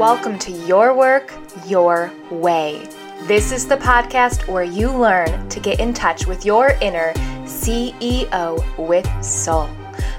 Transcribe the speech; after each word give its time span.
welcome 0.00 0.38
to 0.38 0.50
Your 0.50 0.94
Work, 0.94 1.30
Your 1.66 2.10
Way. 2.30 2.88
This 3.24 3.52
is 3.52 3.68
the 3.68 3.76
podcast 3.76 4.48
where 4.48 4.62
you 4.62 4.90
learn 4.90 5.46
to 5.50 5.60
get 5.60 5.78
in 5.78 5.92
touch 5.92 6.26
with 6.26 6.42
your 6.42 6.70
inner 6.80 7.12
CEO 7.44 8.64
with 8.78 9.06
soul. 9.22 9.68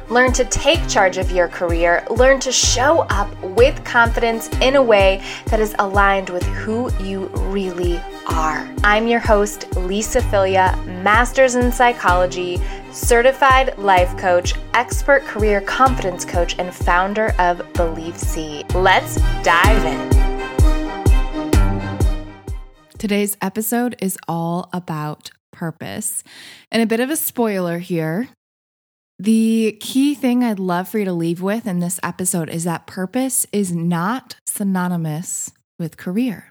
Learn 0.07 0.33
to 0.33 0.45
take 0.45 0.87
charge 0.87 1.17
of 1.17 1.31
your 1.31 1.47
career. 1.47 2.05
Learn 2.11 2.39
to 2.41 2.51
show 2.51 3.07
up 3.09 3.35
with 3.41 3.83
confidence 3.83 4.49
in 4.61 4.75
a 4.75 4.83
way 4.83 5.23
that 5.47 5.59
is 5.59 5.75
aligned 5.79 6.29
with 6.29 6.43
who 6.43 6.93
you 7.03 7.25
really 7.49 7.99
are. 8.31 8.67
I'm 8.83 9.07
your 9.07 9.19
host, 9.19 9.75
Lisa 9.75 10.21
Filia, 10.21 10.77
Masters 11.03 11.55
in 11.55 11.71
Psychology, 11.71 12.59
certified 12.91 13.77
life 13.77 14.17
coach, 14.17 14.53
expert 14.73 15.23
career 15.23 15.61
confidence 15.61 16.23
coach, 16.23 16.57
and 16.57 16.73
founder 16.73 17.33
of 17.39 17.61
Belief 17.73 18.17
Seed. 18.17 18.73
Let's 18.73 19.15
dive 19.43 19.85
in. 19.85 20.21
Today's 22.97 23.35
episode 23.41 23.95
is 23.99 24.17
all 24.27 24.69
about 24.71 25.31
purpose. 25.51 26.23
And 26.71 26.81
a 26.81 26.85
bit 26.85 26.99
of 26.99 27.09
a 27.09 27.15
spoiler 27.15 27.79
here. 27.79 28.29
The 29.19 29.77
key 29.79 30.15
thing 30.15 30.43
I'd 30.43 30.59
love 30.59 30.87
for 30.87 30.99
you 30.99 31.05
to 31.05 31.13
leave 31.13 31.41
with 31.41 31.67
in 31.67 31.79
this 31.79 31.99
episode 32.01 32.49
is 32.49 32.63
that 32.63 32.87
purpose 32.87 33.45
is 33.51 33.71
not 33.71 34.35
synonymous 34.47 35.51
with 35.77 35.97
career. 35.97 36.50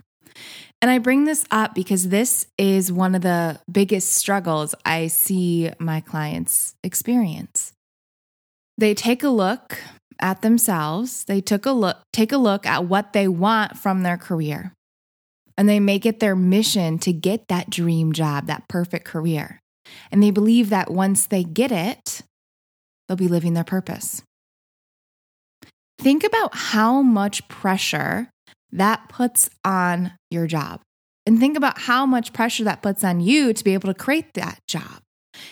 And 0.83 0.91
I 0.91 0.99
bring 0.99 1.25
this 1.25 1.45
up 1.51 1.75
because 1.75 2.09
this 2.09 2.47
is 2.57 2.91
one 2.91 3.15
of 3.15 3.21
the 3.21 3.61
biggest 3.71 4.13
struggles 4.13 4.75
I 4.85 5.09
see 5.09 5.71
my 5.79 6.01
clients 6.01 6.75
experience. 6.83 7.73
They 8.79 8.95
take 8.95 9.23
a 9.23 9.29
look 9.29 9.79
at 10.21 10.43
themselves, 10.43 11.25
they 11.25 11.41
took 11.41 11.67
a 11.67 11.73
look 11.73 11.99
take 12.13 12.33
a 12.33 12.39
look 12.39 12.67
at 12.67 12.87
what 12.87 13.13
they 13.13 13.29
want 13.29 13.79
from 13.79 14.03
their 14.03 14.17
career. 14.17 14.73
And 15.59 15.69
they 15.69 15.81
make 15.81 16.07
it 16.07 16.21
their 16.21 16.37
mission 16.37 16.99
to 17.01 17.13
get 17.13 17.49
that 17.49 17.69
dream 17.69 18.15
job, 18.15 18.47
that 18.47 18.67
perfect 18.69 19.05
career. 19.05 19.61
And 20.11 20.23
they 20.23 20.31
believe 20.31 20.71
that 20.71 20.91
once 20.91 21.27
they 21.27 21.45
get 21.45 21.71
it, 21.71 22.23
they'll 23.07 23.17
be 23.17 23.29
living 23.29 23.53
their 23.53 23.65
purpose. 23.65 24.23
Think 25.99 26.25
about 26.25 26.55
how 26.55 27.03
much 27.03 27.47
pressure 27.49 28.31
that 28.73 29.09
puts 29.09 29.51
on 29.65 30.13
your 30.31 30.47
job. 30.47 30.81
And 31.27 31.39
think 31.39 31.57
about 31.57 31.79
how 31.79 32.07
much 32.07 32.33
pressure 32.33 32.65
that 32.65 32.83
puts 32.83 33.05
on 33.05 33.21
you 33.21 33.53
to 33.53 33.65
be 33.65 33.75
able 33.75 33.93
to 33.93 33.99
create 33.99 34.35
that 34.35 34.59
job. 34.67 35.03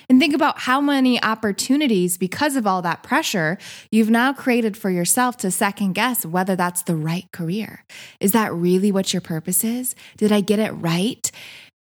And 0.09 0.19
think 0.19 0.35
about 0.35 0.61
how 0.61 0.81
many 0.81 1.23
opportunities, 1.23 2.19
because 2.19 2.57
of 2.57 2.67
all 2.67 2.83
that 2.83 3.03
pressure, 3.03 3.59
you've 3.91 4.11
now 4.11 4.33
created 4.33 4.77
for 4.77 4.91
yourself 4.91 5.37
to 5.39 5.51
second 5.51 5.93
guess 5.93 6.27
whether 6.27 6.57
that's 6.57 6.83
the 6.83 6.97
right 6.97 7.27
career. 7.33 7.85
Is 8.21 8.33
that 8.33 8.53
really 8.53 8.93
what 8.93 9.13
your 9.13 9.21
purpose 9.21 9.65
is? 9.65 9.95
Did 10.17 10.33
I 10.33 10.41
get 10.41 10.59
it 10.59 10.73
right? 10.73 11.31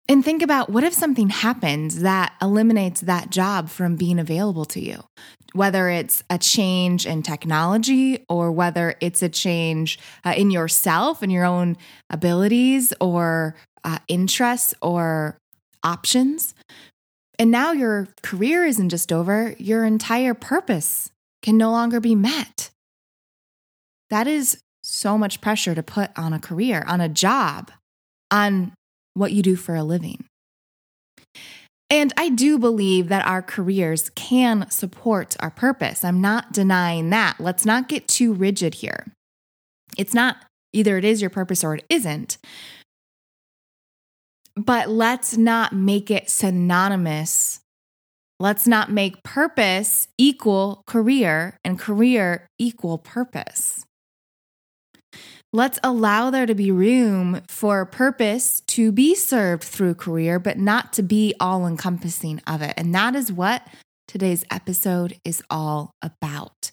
And 0.08 0.24
think 0.24 0.42
about 0.42 0.68
what 0.70 0.84
if 0.84 0.92
something 0.92 1.28
happens 1.28 2.00
that 2.00 2.34
eliminates 2.42 3.02
that 3.02 3.30
job 3.30 3.68
from 3.68 3.96
being 3.96 4.18
available 4.18 4.64
to 4.66 4.80
you? 4.80 5.04
Whether 5.54 5.88
it's 5.88 6.22
a 6.30 6.38
change 6.38 7.06
in 7.06 7.22
technology 7.22 8.24
or 8.28 8.50
whether 8.50 8.94
it's 9.00 9.22
a 9.22 9.28
change 9.28 9.98
uh, 10.24 10.34
in 10.36 10.50
yourself 10.50 11.22
and 11.22 11.30
your 11.30 11.44
own 11.44 11.76
abilities 12.10 12.92
or 13.00 13.54
uh, 13.84 13.98
interests 14.08 14.74
or 14.80 15.36
options. 15.82 16.54
And 17.38 17.50
now 17.50 17.72
your 17.72 18.08
career 18.22 18.64
isn't 18.64 18.90
just 18.90 19.12
over, 19.12 19.54
your 19.58 19.84
entire 19.84 20.34
purpose 20.34 21.10
can 21.42 21.58
no 21.58 21.70
longer 21.70 22.00
be 22.00 22.14
met. 22.14 22.70
That 24.10 24.26
is 24.26 24.60
so 24.82 25.16
much 25.16 25.40
pressure 25.40 25.74
to 25.74 25.82
put 25.82 26.10
on 26.16 26.32
a 26.32 26.38
career, 26.38 26.84
on 26.86 27.00
a 27.00 27.08
job, 27.08 27.70
on 28.30 28.72
what 29.14 29.32
you 29.32 29.42
do 29.42 29.56
for 29.56 29.74
a 29.74 29.82
living. 29.82 30.24
And 31.92 32.10
I 32.16 32.30
do 32.30 32.58
believe 32.58 33.08
that 33.10 33.26
our 33.26 33.42
careers 33.42 34.08
can 34.14 34.70
support 34.70 35.36
our 35.40 35.50
purpose. 35.50 36.06
I'm 36.06 36.22
not 36.22 36.50
denying 36.50 37.10
that. 37.10 37.38
Let's 37.38 37.66
not 37.66 37.86
get 37.86 38.08
too 38.08 38.32
rigid 38.32 38.76
here. 38.76 39.12
It's 39.98 40.14
not 40.14 40.38
either 40.72 40.96
it 40.96 41.04
is 41.04 41.20
your 41.20 41.28
purpose 41.28 41.62
or 41.62 41.74
it 41.74 41.84
isn't. 41.90 42.38
But 44.56 44.88
let's 44.88 45.36
not 45.36 45.74
make 45.74 46.10
it 46.10 46.30
synonymous. 46.30 47.60
Let's 48.40 48.66
not 48.66 48.90
make 48.90 49.22
purpose 49.22 50.08
equal 50.16 50.82
career 50.86 51.58
and 51.62 51.78
career 51.78 52.46
equal 52.58 52.96
purpose. 52.96 53.84
Let's 55.54 55.78
allow 55.84 56.30
there 56.30 56.46
to 56.46 56.54
be 56.54 56.70
room 56.70 57.42
for 57.46 57.84
purpose 57.84 58.62
to 58.68 58.90
be 58.90 59.14
served 59.14 59.64
through 59.64 59.96
career, 59.96 60.38
but 60.38 60.56
not 60.56 60.94
to 60.94 61.02
be 61.02 61.34
all 61.38 61.66
encompassing 61.66 62.40
of 62.46 62.62
it. 62.62 62.72
And 62.78 62.94
that 62.94 63.14
is 63.14 63.30
what 63.30 63.62
today's 64.08 64.46
episode 64.50 65.20
is 65.26 65.42
all 65.50 65.94
about. 66.00 66.70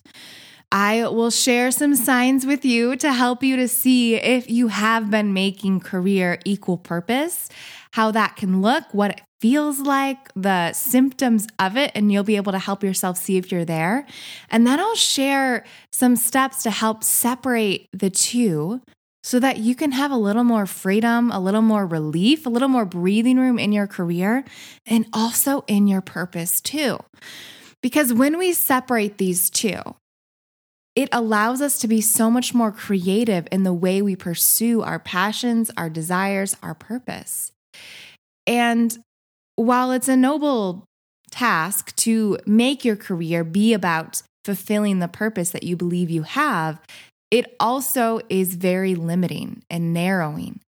I 0.71 1.07
will 1.07 1.31
share 1.31 1.71
some 1.71 1.95
signs 1.95 2.45
with 2.45 2.63
you 2.63 2.95
to 2.97 3.11
help 3.11 3.43
you 3.43 3.55
to 3.55 3.67
see 3.67 4.15
if 4.15 4.49
you 4.49 4.67
have 4.67 5.09
been 5.09 5.33
making 5.33 5.79
career 5.79 6.39
equal 6.45 6.77
purpose, 6.77 7.49
how 7.91 8.11
that 8.11 8.35
can 8.35 8.61
look, 8.61 8.83
what 8.91 9.11
it 9.11 9.21
feels 9.41 9.79
like, 9.79 10.31
the 10.35 10.73
symptoms 10.73 11.47
of 11.57 11.75
it, 11.75 11.91
and 11.95 12.11
you'll 12.11 12.23
be 12.23 12.35
able 12.35 12.51
to 12.51 12.59
help 12.59 12.83
yourself 12.83 13.17
see 13.17 13.37
if 13.37 13.51
you're 13.51 13.65
there. 13.65 14.05
And 14.49 14.67
then 14.67 14.79
I'll 14.79 14.95
share 14.95 15.65
some 15.91 16.15
steps 16.15 16.61
to 16.63 16.71
help 16.71 17.03
separate 17.03 17.87
the 17.91 18.11
two 18.11 18.81
so 19.23 19.39
that 19.39 19.57
you 19.57 19.75
can 19.75 19.91
have 19.91 20.11
a 20.11 20.17
little 20.17 20.43
more 20.43 20.65
freedom, 20.65 21.31
a 21.31 21.39
little 21.39 21.61
more 21.61 21.85
relief, 21.85 22.45
a 22.45 22.49
little 22.49 22.69
more 22.69 22.85
breathing 22.85 23.37
room 23.37 23.57
in 23.57 23.71
your 23.71 23.87
career, 23.87 24.43
and 24.85 25.07
also 25.13 25.63
in 25.67 25.87
your 25.87 26.01
purpose 26.01 26.61
too. 26.61 26.99
Because 27.81 28.13
when 28.13 28.37
we 28.37 28.53
separate 28.53 29.17
these 29.17 29.49
two, 29.49 29.81
it 30.99 31.07
allows 31.13 31.61
us 31.61 31.79
to 31.79 31.87
be 31.87 32.01
so 32.01 32.29
much 32.29 32.53
more 32.53 32.73
creative 32.73 33.47
in 33.53 33.63
the 33.63 33.71
way 33.71 34.01
we 34.01 34.17
pursue 34.17 34.81
our 34.81 34.99
passions, 34.99 35.71
our 35.77 35.89
desires, 35.89 36.57
our 36.61 36.73
purpose. 36.73 37.53
And 38.45 38.97
while 39.55 39.93
it's 39.93 40.09
a 40.09 40.17
noble 40.17 40.83
task 41.31 41.95
to 41.95 42.37
make 42.45 42.83
your 42.83 42.97
career 42.97 43.45
be 43.45 43.71
about 43.71 44.21
fulfilling 44.43 44.99
the 44.99 45.07
purpose 45.07 45.51
that 45.51 45.63
you 45.63 45.77
believe 45.77 46.09
you 46.09 46.23
have, 46.23 46.81
it 47.31 47.55
also 47.61 48.19
is 48.27 48.55
very 48.55 48.93
limiting 48.93 49.63
and 49.69 49.93
narrowing. 49.93 50.59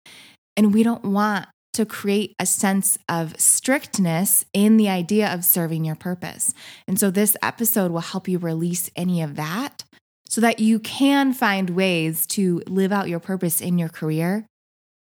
And 0.57 0.73
we 0.73 0.85
don't 0.85 1.07
want 1.07 1.49
to 1.73 1.85
create 1.85 2.37
a 2.39 2.47
sense 2.47 2.99
of 3.09 3.35
strictness 3.41 4.45
in 4.53 4.77
the 4.77 4.89
idea 4.89 5.35
of 5.35 5.45
serving 5.45 5.85
your 5.85 5.97
purpose. 5.97 6.55
And 6.87 7.01
so 7.01 7.11
this 7.11 7.37
episode 7.43 7.91
will 7.91 7.99
help 7.99 8.29
you 8.29 8.39
release 8.39 8.93
any 8.95 9.23
of 9.23 9.35
that 9.35 9.80
so 10.31 10.41
that 10.41 10.61
you 10.61 10.79
can 10.79 11.33
find 11.33 11.71
ways 11.71 12.25
to 12.25 12.63
live 12.69 12.93
out 12.93 13.09
your 13.09 13.19
purpose 13.19 13.61
in 13.61 13.79
your 13.79 13.89
career, 13.89 14.47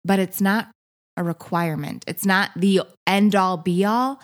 but 0.06 0.20
it's 0.20 0.40
not 0.40 0.70
a 1.18 1.24
requirement. 1.24 2.06
It's 2.08 2.26
not 2.26 2.52
the 2.56 2.82
end 3.08 3.36
all 3.36 3.58
be 3.58 3.84
all, 3.84 4.22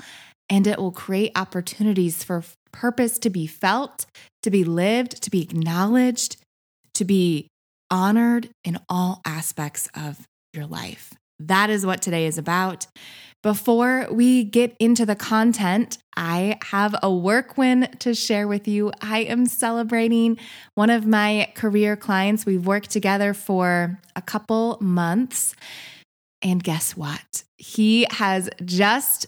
and 0.48 0.68
it 0.68 0.78
will 0.78 0.92
create 0.92 1.32
opportunities 1.36 2.24
for 2.24 2.44
purpose 2.72 3.18
to 3.20 3.32
be 3.32 3.48
felt, 3.48 4.06
to 4.44 4.52
be 4.52 4.64
lived, 4.64 5.24
to 5.24 5.32
be 5.32 5.42
acknowledged, 5.42 6.38
to 6.94 7.04
be 7.04 7.48
honored 7.90 8.50
in 8.64 8.78
all 8.88 9.22
aspects 9.26 9.90
of 9.96 10.28
your 10.54 10.68
life. 10.68 11.14
That 11.40 11.72
is 11.72 11.84
what 11.84 12.04
today 12.04 12.28
is 12.28 12.38
about. 12.38 12.86
Before 13.44 14.08
we 14.12 14.44
get 14.44 14.76
into 14.80 15.04
the 15.06 15.16
content, 15.16 15.98
I 16.16 16.60
have 16.66 16.96
a 17.02 17.12
work 17.12 17.58
win 17.58 17.90
to 18.00 18.14
share 18.14 18.48
with 18.48 18.68
you. 18.68 18.92
I 19.02 19.20
am 19.20 19.48
celebrating 19.48 20.38
one 20.76 20.92
of 20.92 21.08
my 21.08 21.52
career 21.56 21.96
clients. 21.96 22.46
We've 22.46 22.66
worked 22.66 22.92
together 22.92 23.34
for 23.34 24.00
a 24.16 24.22
couple 24.22 24.78
months. 24.80 25.56
And 26.44 26.64
guess 26.64 26.96
what? 26.96 27.44
He 27.58 28.06
has 28.12 28.50
just 28.64 29.26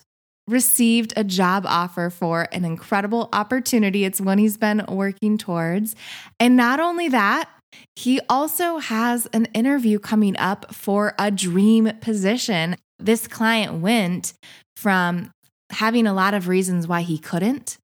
received 0.48 1.14
a 1.16 1.24
job 1.24 1.66
offer 1.66 2.10
for 2.10 2.48
an 2.52 2.66
incredible 2.66 3.30
opportunity. 3.34 4.04
It's 4.04 4.22
one 4.22 4.38
he's 4.38 4.58
been 4.58 4.86
working 4.90 5.38
towards. 5.38 5.96
And 6.40 6.56
not 6.56 6.80
only 6.80 7.10
that, 7.10 7.50
he 7.96 8.20
also 8.30 8.78
has 8.78 9.28
an 9.34 9.46
interview 9.54 10.00
coming 10.00 10.38
up 10.38 10.76
for 10.76 11.14
a 11.18 11.32
dream 11.32 11.92
position. 12.02 12.76
This 13.00 13.28
client 13.28 13.82
went 13.82 14.34
from 14.78 15.32
having 15.72 16.08
a 16.08 16.14
lot 16.14 16.34
of 16.34 16.48
reasons 16.48 16.88
why 16.88 17.02
he 17.02 17.18
couldn't 17.18 17.78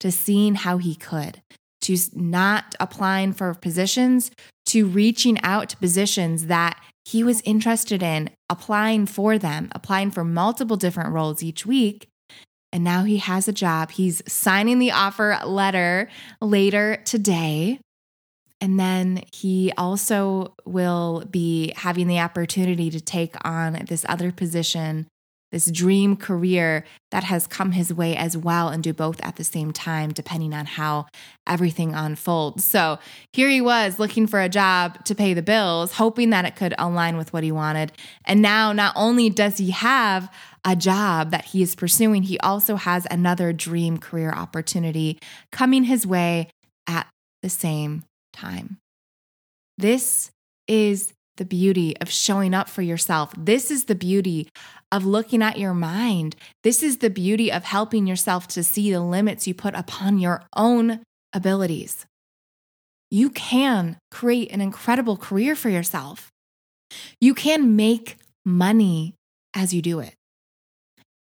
to 0.00 0.10
seeing 0.10 0.54
how 0.54 0.78
he 0.78 0.94
could, 0.94 1.40
to 1.80 1.96
not 2.14 2.74
applying 2.80 3.32
for 3.32 3.52
positions, 3.54 4.30
to 4.66 4.86
reaching 4.86 5.40
out 5.42 5.68
to 5.70 5.76
positions 5.76 6.46
that 6.46 6.80
he 7.04 7.22
was 7.22 7.42
interested 7.42 8.02
in, 8.02 8.30
applying 8.48 9.06
for 9.06 9.38
them, 9.38 9.68
applying 9.72 10.10
for 10.10 10.24
multiple 10.24 10.76
different 10.76 11.12
roles 11.12 11.42
each 11.42 11.66
week. 11.66 12.08
And 12.72 12.82
now 12.82 13.04
he 13.04 13.18
has 13.18 13.46
a 13.46 13.52
job. 13.52 13.92
He's 13.92 14.22
signing 14.26 14.78
the 14.78 14.90
offer 14.90 15.38
letter 15.44 16.08
later 16.40 17.00
today. 17.04 17.78
And 18.60 18.78
then 18.78 19.22
he 19.32 19.72
also 19.76 20.54
will 20.64 21.24
be 21.30 21.72
having 21.76 22.08
the 22.08 22.20
opportunity 22.20 22.90
to 22.90 23.00
take 23.00 23.34
on 23.44 23.84
this 23.88 24.06
other 24.08 24.32
position, 24.32 25.06
this 25.52 25.70
dream 25.70 26.16
career 26.16 26.84
that 27.10 27.24
has 27.24 27.46
come 27.46 27.72
his 27.72 27.92
way 27.92 28.16
as 28.16 28.36
well, 28.36 28.68
and 28.68 28.82
do 28.82 28.92
both 28.92 29.20
at 29.22 29.36
the 29.36 29.44
same 29.44 29.72
time, 29.72 30.12
depending 30.12 30.54
on 30.54 30.66
how 30.66 31.06
everything 31.46 31.94
unfolds. 31.94 32.64
So 32.64 32.98
here 33.32 33.48
he 33.48 33.60
was 33.60 33.98
looking 33.98 34.26
for 34.26 34.40
a 34.40 34.48
job 34.48 35.04
to 35.04 35.14
pay 35.14 35.34
the 35.34 35.42
bills, 35.42 35.92
hoping 35.92 36.30
that 36.30 36.44
it 36.44 36.56
could 36.56 36.74
align 36.78 37.16
with 37.16 37.32
what 37.32 37.44
he 37.44 37.52
wanted. 37.52 37.92
And 38.24 38.40
now, 38.40 38.72
not 38.72 38.94
only 38.96 39.30
does 39.30 39.58
he 39.58 39.72
have 39.72 40.32
a 40.64 40.74
job 40.74 41.30
that 41.32 41.46
he 41.46 41.60
is 41.60 41.74
pursuing, 41.74 42.22
he 42.22 42.38
also 42.38 42.76
has 42.76 43.06
another 43.10 43.52
dream 43.52 43.98
career 43.98 44.32
opportunity 44.32 45.18
coming 45.52 45.84
his 45.84 46.06
way 46.06 46.48
at 46.86 47.06
the 47.42 47.50
same 47.50 48.04
time. 48.34 48.78
This 49.78 50.30
is 50.68 51.14
the 51.36 51.44
beauty 51.44 51.96
of 52.00 52.10
showing 52.10 52.54
up 52.54 52.68
for 52.68 52.82
yourself. 52.82 53.32
This 53.36 53.70
is 53.70 53.84
the 53.84 53.94
beauty 53.94 54.48
of 54.92 55.04
looking 55.04 55.42
at 55.42 55.58
your 55.58 55.74
mind. 55.74 56.36
This 56.62 56.82
is 56.82 56.98
the 56.98 57.10
beauty 57.10 57.50
of 57.50 57.64
helping 57.64 58.06
yourself 58.06 58.46
to 58.48 58.62
see 58.62 58.92
the 58.92 59.00
limits 59.00 59.46
you 59.46 59.54
put 59.54 59.74
upon 59.74 60.18
your 60.18 60.42
own 60.56 61.00
abilities. 61.32 62.06
You 63.10 63.30
can 63.30 63.98
create 64.10 64.52
an 64.52 64.60
incredible 64.60 65.16
career 65.16 65.56
for 65.56 65.68
yourself. 65.68 66.30
You 67.20 67.34
can 67.34 67.74
make 67.74 68.16
money 68.44 69.14
as 69.54 69.74
you 69.74 69.82
do 69.82 69.98
it. 70.00 70.14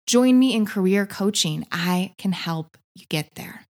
Join 0.07 0.39
me 0.39 0.55
in 0.55 0.67
career 0.67 1.07
coaching. 1.07 1.67
I 1.73 2.13
can 2.19 2.33
help 2.33 2.77
you 2.95 3.07
get 3.09 3.35
there. 3.35 3.65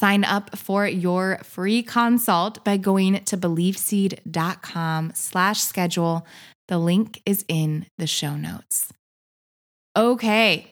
Sign 0.00 0.24
up 0.24 0.56
for 0.56 0.86
your 0.86 1.40
free 1.42 1.82
consult 1.82 2.64
by 2.64 2.78
going 2.78 3.22
to 3.24 3.36
beliefseed.com 3.36 5.12
slash 5.14 5.60
schedule. 5.60 6.26
The 6.68 6.78
link 6.78 7.20
is 7.26 7.44
in 7.48 7.84
the 7.98 8.06
show 8.06 8.34
notes. 8.34 8.94
Okay. 9.94 10.70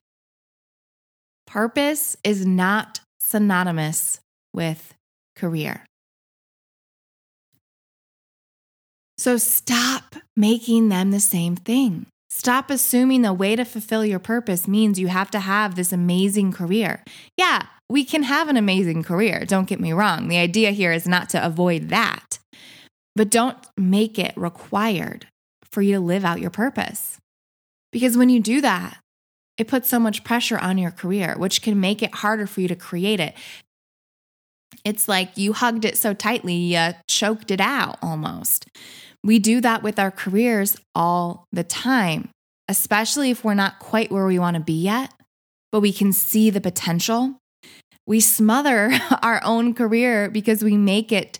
Purpose 1.46 2.16
is 2.24 2.46
not 2.46 3.00
synonymous 3.20 4.20
with 4.54 4.94
career. 5.36 5.84
So 9.18 9.36
stop 9.36 10.16
making 10.38 10.88
them 10.88 11.10
the 11.10 11.20
same 11.20 11.54
thing. 11.54 12.06
Stop 12.30 12.70
assuming 12.70 13.20
the 13.20 13.34
way 13.34 13.56
to 13.56 13.66
fulfill 13.66 14.06
your 14.06 14.20
purpose 14.20 14.66
means 14.66 14.98
you 14.98 15.08
have 15.08 15.30
to 15.32 15.40
have 15.40 15.74
this 15.74 15.92
amazing 15.92 16.52
career. 16.52 17.04
Yeah, 17.36 17.66
we 17.90 18.04
can 18.04 18.22
have 18.22 18.48
an 18.48 18.56
amazing 18.56 19.02
career, 19.02 19.44
don't 19.46 19.68
get 19.68 19.80
me 19.80 19.92
wrong. 19.92 20.28
The 20.28 20.38
idea 20.38 20.72
here 20.72 20.92
is 20.92 21.06
not 21.06 21.30
to 21.30 21.44
avoid 21.44 21.88
that, 21.88 22.38
but 23.16 23.30
don't 23.30 23.56
make 23.76 24.18
it 24.18 24.34
required 24.36 25.26
for 25.64 25.82
you 25.82 25.94
to 25.94 26.00
live 26.00 26.24
out 26.24 26.40
your 26.40 26.50
purpose. 26.50 27.18
Because 27.90 28.16
when 28.16 28.28
you 28.28 28.40
do 28.40 28.60
that, 28.60 28.98
it 29.56 29.68
puts 29.68 29.88
so 29.88 29.98
much 29.98 30.22
pressure 30.22 30.58
on 30.58 30.78
your 30.78 30.90
career, 30.90 31.34
which 31.36 31.62
can 31.62 31.80
make 31.80 32.02
it 32.02 32.16
harder 32.16 32.46
for 32.46 32.60
you 32.60 32.68
to 32.68 32.76
create 32.76 33.20
it. 33.20 33.34
It's 34.84 35.08
like 35.08 35.36
you 35.36 35.52
hugged 35.52 35.84
it 35.84 35.96
so 35.96 36.14
tightly, 36.14 36.54
you 36.54 36.90
choked 37.08 37.50
it 37.50 37.60
out 37.60 37.98
almost. 38.02 38.66
We 39.24 39.38
do 39.38 39.60
that 39.62 39.82
with 39.82 39.98
our 39.98 40.10
careers 40.10 40.76
all 40.94 41.46
the 41.50 41.64
time, 41.64 42.28
especially 42.68 43.30
if 43.30 43.44
we're 43.44 43.54
not 43.54 43.78
quite 43.80 44.12
where 44.12 44.26
we 44.26 44.38
want 44.38 44.54
to 44.54 44.62
be 44.62 44.80
yet, 44.80 45.12
but 45.72 45.80
we 45.80 45.92
can 45.92 46.12
see 46.12 46.50
the 46.50 46.60
potential. 46.60 47.36
We 48.08 48.20
smother 48.20 48.90
our 49.22 49.40
own 49.44 49.74
career 49.74 50.30
because 50.30 50.64
we 50.64 50.76
make 50.78 51.12
it 51.12 51.38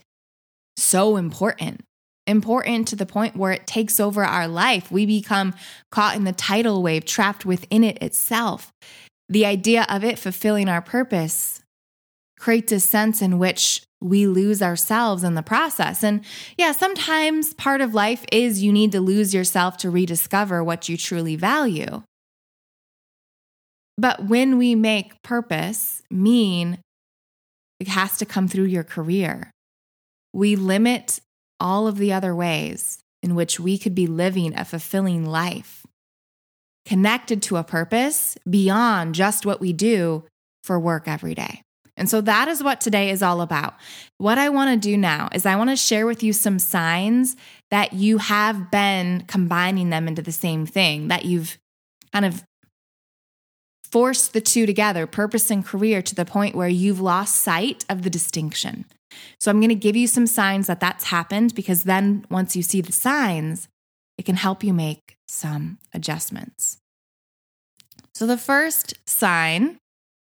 so 0.76 1.16
important. 1.16 1.80
Important 2.26 2.86
to 2.88 2.96
the 2.96 3.06
point 3.06 3.36
where 3.36 3.52
it 3.52 3.66
takes 3.66 3.98
over 3.98 4.22
our 4.22 4.46
life. 4.46 4.92
We 4.92 5.06
become 5.06 5.54
caught 5.90 6.14
in 6.14 6.24
the 6.24 6.32
tidal 6.32 6.82
wave, 6.82 7.06
trapped 7.06 7.46
within 7.46 7.82
it 7.82 8.02
itself. 8.02 8.70
The 9.30 9.46
idea 9.46 9.86
of 9.88 10.04
it 10.04 10.18
fulfilling 10.18 10.68
our 10.68 10.82
purpose 10.82 11.62
creates 12.38 12.70
a 12.70 12.80
sense 12.80 13.22
in 13.22 13.38
which 13.38 13.82
we 14.02 14.26
lose 14.26 14.60
ourselves 14.60 15.24
in 15.24 15.34
the 15.34 15.42
process. 15.42 16.04
And 16.04 16.22
yeah, 16.58 16.72
sometimes 16.72 17.54
part 17.54 17.80
of 17.80 17.94
life 17.94 18.26
is 18.30 18.62
you 18.62 18.72
need 18.72 18.92
to 18.92 19.00
lose 19.00 19.32
yourself 19.32 19.78
to 19.78 19.90
rediscover 19.90 20.62
what 20.62 20.86
you 20.88 20.98
truly 20.98 21.34
value. 21.34 22.02
But 23.98 24.26
when 24.26 24.56
we 24.56 24.76
make 24.76 25.20
purpose 25.22 26.02
mean 26.08 26.78
it 27.80 27.88
has 27.88 28.16
to 28.18 28.24
come 28.24 28.46
through 28.46 28.64
your 28.64 28.84
career, 28.84 29.50
we 30.32 30.54
limit 30.54 31.20
all 31.58 31.88
of 31.88 31.98
the 31.98 32.12
other 32.12 32.34
ways 32.34 32.98
in 33.22 33.34
which 33.34 33.58
we 33.58 33.76
could 33.76 33.96
be 33.96 34.06
living 34.06 34.56
a 34.56 34.64
fulfilling 34.64 35.26
life, 35.26 35.84
connected 36.86 37.42
to 37.42 37.56
a 37.56 37.64
purpose 37.64 38.36
beyond 38.48 39.16
just 39.16 39.44
what 39.44 39.60
we 39.60 39.72
do 39.72 40.24
for 40.62 40.78
work 40.78 41.08
every 41.08 41.34
day. 41.34 41.62
And 41.96 42.08
so 42.08 42.20
that 42.20 42.46
is 42.46 42.62
what 42.62 42.80
today 42.80 43.10
is 43.10 43.22
all 43.22 43.40
about. 43.40 43.74
What 44.18 44.38
I 44.38 44.50
want 44.50 44.70
to 44.70 44.88
do 44.88 44.96
now 44.96 45.28
is 45.34 45.44
I 45.44 45.56
want 45.56 45.70
to 45.70 45.76
share 45.76 46.06
with 46.06 46.22
you 46.22 46.32
some 46.32 46.60
signs 46.60 47.34
that 47.72 47.92
you 47.92 48.18
have 48.18 48.70
been 48.70 49.24
combining 49.26 49.90
them 49.90 50.06
into 50.06 50.22
the 50.22 50.30
same 50.30 50.64
thing, 50.64 51.08
that 51.08 51.24
you've 51.24 51.58
kind 52.12 52.24
of 52.24 52.44
forced 53.90 54.32
the 54.32 54.40
two 54.40 54.66
together, 54.66 55.06
purpose 55.06 55.50
and 55.50 55.64
career, 55.64 56.02
to 56.02 56.14
the 56.14 56.24
point 56.24 56.54
where 56.54 56.68
you've 56.68 57.00
lost 57.00 57.36
sight 57.36 57.84
of 57.88 58.02
the 58.02 58.10
distinction. 58.10 58.84
So 59.40 59.50
I'm 59.50 59.60
going 59.60 59.68
to 59.70 59.74
give 59.74 59.96
you 59.96 60.06
some 60.06 60.26
signs 60.26 60.66
that 60.66 60.80
that's 60.80 61.04
happened 61.04 61.54
because 61.54 61.84
then 61.84 62.24
once 62.30 62.54
you 62.54 62.62
see 62.62 62.80
the 62.80 62.92
signs, 62.92 63.68
it 64.16 64.24
can 64.24 64.36
help 64.36 64.62
you 64.62 64.74
make 64.74 65.16
some 65.28 65.78
adjustments. 65.94 66.78
So 68.14 68.26
the 68.26 68.38
first 68.38 68.94
sign 69.06 69.78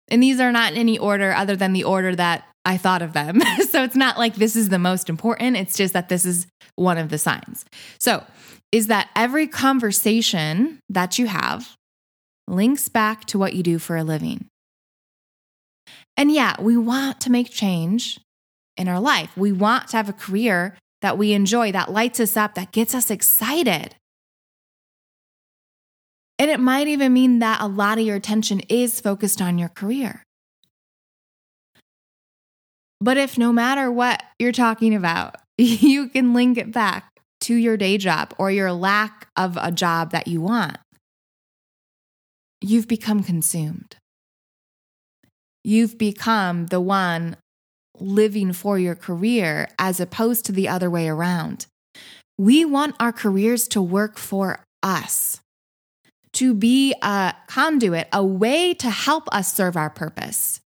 and 0.09 0.21
these 0.21 0.39
are 0.39 0.51
not 0.51 0.73
in 0.73 0.77
any 0.77 0.97
order 0.97 1.33
other 1.33 1.55
than 1.55 1.73
the 1.73 1.83
order 1.83 2.15
that 2.15 2.45
I 2.65 2.77
thought 2.77 3.01
of 3.01 3.13
them. 3.13 3.41
so 3.69 3.83
it's 3.83 3.95
not 3.95 4.17
like 4.17 4.35
this 4.35 4.55
is 4.55 4.69
the 4.69 4.79
most 4.79 5.09
important. 5.09 5.57
It's 5.57 5.75
just 5.75 5.93
that 5.93 6.09
this 6.09 6.25
is 6.25 6.47
one 6.75 6.97
of 6.97 7.09
the 7.09 7.17
signs. 7.17 7.65
So, 7.99 8.23
is 8.71 8.87
that 8.87 9.09
every 9.15 9.45
conversation 9.47 10.79
that 10.89 11.19
you 11.19 11.27
have 11.27 11.75
links 12.55 12.89
back 12.89 13.25
to 13.25 13.39
what 13.39 13.53
you 13.53 13.63
do 13.63 13.79
for 13.79 13.97
a 13.97 14.03
living. 14.03 14.47
And 16.15 16.31
yeah, 16.31 16.55
we 16.59 16.77
want 16.77 17.19
to 17.21 17.31
make 17.31 17.49
change 17.49 18.19
in 18.77 18.87
our 18.87 18.99
life. 18.99 19.35
We 19.35 19.51
want 19.51 19.89
to 19.89 19.97
have 19.97 20.09
a 20.09 20.13
career 20.13 20.77
that 21.01 21.17
we 21.17 21.33
enjoy, 21.33 21.71
that 21.71 21.91
lights 21.91 22.19
us 22.19 22.37
up, 22.37 22.55
that 22.55 22.71
gets 22.71 22.95
us 22.95 23.11
excited. 23.11 23.95
And 26.39 26.49
it 26.49 26.59
might 26.59 26.87
even 26.87 27.13
mean 27.13 27.39
that 27.39 27.61
a 27.61 27.67
lot 27.67 27.97
of 27.97 28.05
your 28.05 28.15
attention 28.15 28.61
is 28.69 28.99
focused 28.99 29.41
on 29.41 29.57
your 29.57 29.69
career. 29.69 30.23
But 32.99 33.17
if 33.17 33.37
no 33.37 33.51
matter 33.51 33.91
what 33.91 34.23
you're 34.39 34.51
talking 34.51 34.95
about, 34.95 35.35
you 35.57 36.07
can 36.09 36.33
link 36.33 36.57
it 36.57 36.71
back 36.71 37.09
to 37.41 37.53
your 37.53 37.75
day 37.75 37.97
job 37.97 38.33
or 38.37 38.49
your 38.49 38.71
lack 38.71 39.27
of 39.35 39.57
a 39.61 39.71
job 39.71 40.11
that 40.11 40.27
you 40.27 40.41
want, 40.41 40.77
you've 42.63 42.87
become 42.87 43.23
consumed. 43.23 43.97
You've 45.63 45.97
become 45.97 46.67
the 46.67 46.81
one 46.81 47.37
living 47.99 48.53
for 48.53 48.79
your 48.79 48.95
career 48.95 49.67
as 49.77 49.99
opposed 49.99 50.45
to 50.45 50.51
the 50.51 50.67
other 50.67 50.89
way 50.89 51.07
around. 51.07 51.67
We 52.37 52.65
want 52.65 52.95
our 52.99 53.11
careers 53.11 53.67
to 53.69 53.81
work 53.81 54.17
for 54.17 54.59
us 54.81 55.39
to 56.33 56.53
be 56.53 56.95
a 57.01 57.33
conduit, 57.47 58.07
a 58.11 58.25
way 58.25 58.73
to 58.73 58.89
help 58.89 59.29
us 59.31 59.53
serve 59.53 59.77
our 59.77 59.89
purpose. 59.89 60.59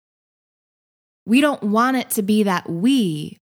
We 1.27 1.41
don't 1.41 1.63
want 1.63 1.97
it 1.97 2.11
to 2.11 2.23
be 2.23 2.45
that 2.45 2.71
we 2.71 3.39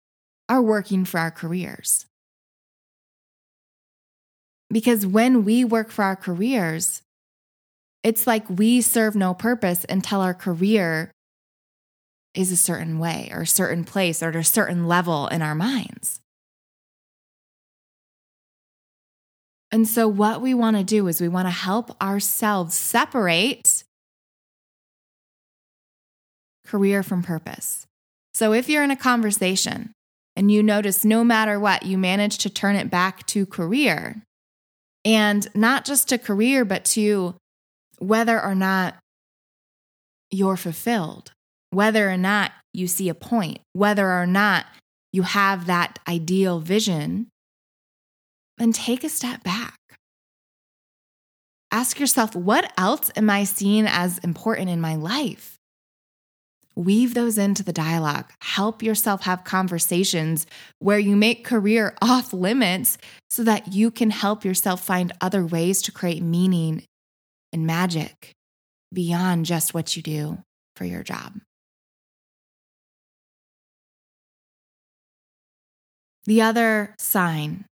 are 0.48 0.62
working 0.62 1.04
for 1.04 1.20
our 1.20 1.32
careers. 1.32 2.06
Because 4.72 5.06
when 5.06 5.44
we 5.44 5.66
work 5.66 5.92
for 5.92 6.04
our 6.04 6.16
careers, 6.16 7.03
it's 8.04 8.28
like 8.28 8.50
we 8.50 8.82
serve 8.82 9.16
no 9.16 9.34
purpose 9.34 9.86
until 9.88 10.20
our 10.20 10.34
career 10.34 11.12
is 12.36 12.52
a 12.52 12.58
certain 12.58 13.00
way 13.00 13.30
or 13.34 13.42
a 13.42 13.48
certain 13.48 13.84
place 13.84 14.22
or 14.22 14.30
at 14.30 14.36
a 14.36 14.44
certain 14.44 14.88
level 14.88 15.28
in 15.28 15.42
our 15.42 15.56
minds. 15.56 16.20
And 19.72 19.88
so, 19.88 20.08
what 20.08 20.42
we 20.42 20.54
want 20.54 20.78
to 20.78 20.84
do 20.84 21.08
is 21.08 21.20
we 21.20 21.28
want 21.28 21.48
to 21.48 21.52
help 21.52 22.00
ourselves 22.02 22.76
separate 22.76 23.84
career 26.68 27.02
from 27.02 27.24
purpose. 27.24 27.88
So, 28.36 28.54
if 28.54 28.70
you're 28.70 28.84
in 28.84 28.92
a 28.92 28.96
conversation 28.96 29.92
and 30.36 30.52
you 30.52 30.62
notice 30.62 31.04
no 31.04 31.24
matter 31.24 31.60
what, 31.60 31.84
you 31.84 31.98
manage 31.98 32.38
to 32.40 32.52
turn 32.52 32.76
it 32.76 32.92
back 32.92 33.26
to 33.28 33.48
career, 33.48 34.22
and 35.06 35.48
not 35.56 35.86
just 35.86 36.08
to 36.10 36.20
career, 36.20 36.66
but 36.66 36.86
to 36.86 37.36
whether 38.04 38.42
or 38.42 38.54
not 38.54 38.96
you're 40.30 40.58
fulfilled, 40.58 41.32
whether 41.70 42.10
or 42.10 42.18
not 42.18 42.52
you 42.74 42.88
see 42.88 43.08
a 43.08 43.16
point, 43.16 43.60
whether 43.72 44.12
or 44.12 44.26
not 44.26 44.66
you 45.14 45.22
have 45.22 45.68
that 45.68 46.00
ideal 46.08 46.60
vision, 46.60 47.28
then 48.58 48.74
take 48.74 49.04
a 49.04 49.10
step 49.10 49.44
back. 49.44 49.78
Ask 51.72 52.00
yourself, 52.00 52.36
what 52.36 52.72
else 52.78 53.10
am 53.16 53.30
I 53.30 53.46
seeing 53.46 53.88
as 53.88 54.18
important 54.20 54.70
in 54.70 54.82
my 54.82 54.96
life? 54.96 55.58
Weave 56.76 57.14
those 57.14 57.38
into 57.38 57.64
the 57.64 57.74
dialogue. 57.74 58.26
Help 58.42 58.84
yourself 58.84 59.24
have 59.24 59.44
conversations 59.44 60.46
where 60.80 61.00
you 61.00 61.16
make 61.16 61.46
career 61.46 61.96
off 62.02 62.34
limits 62.34 62.98
so 63.30 63.44
that 63.44 63.74
you 63.74 63.92
can 63.92 64.10
help 64.10 64.44
yourself 64.44 64.84
find 64.84 65.14
other 65.22 65.46
ways 65.46 65.82
to 65.84 65.92
create 65.92 66.22
meaning 66.22 66.84
and 67.54 67.66
magic 67.66 68.34
beyond 68.92 69.46
just 69.46 69.74
what 69.74 69.96
you 69.96 70.04
do 70.04 70.40
for 70.76 70.86
your 70.86 71.04
job. 71.04 71.34
The 76.26 76.42
other 76.42 76.96
sign 77.00 77.66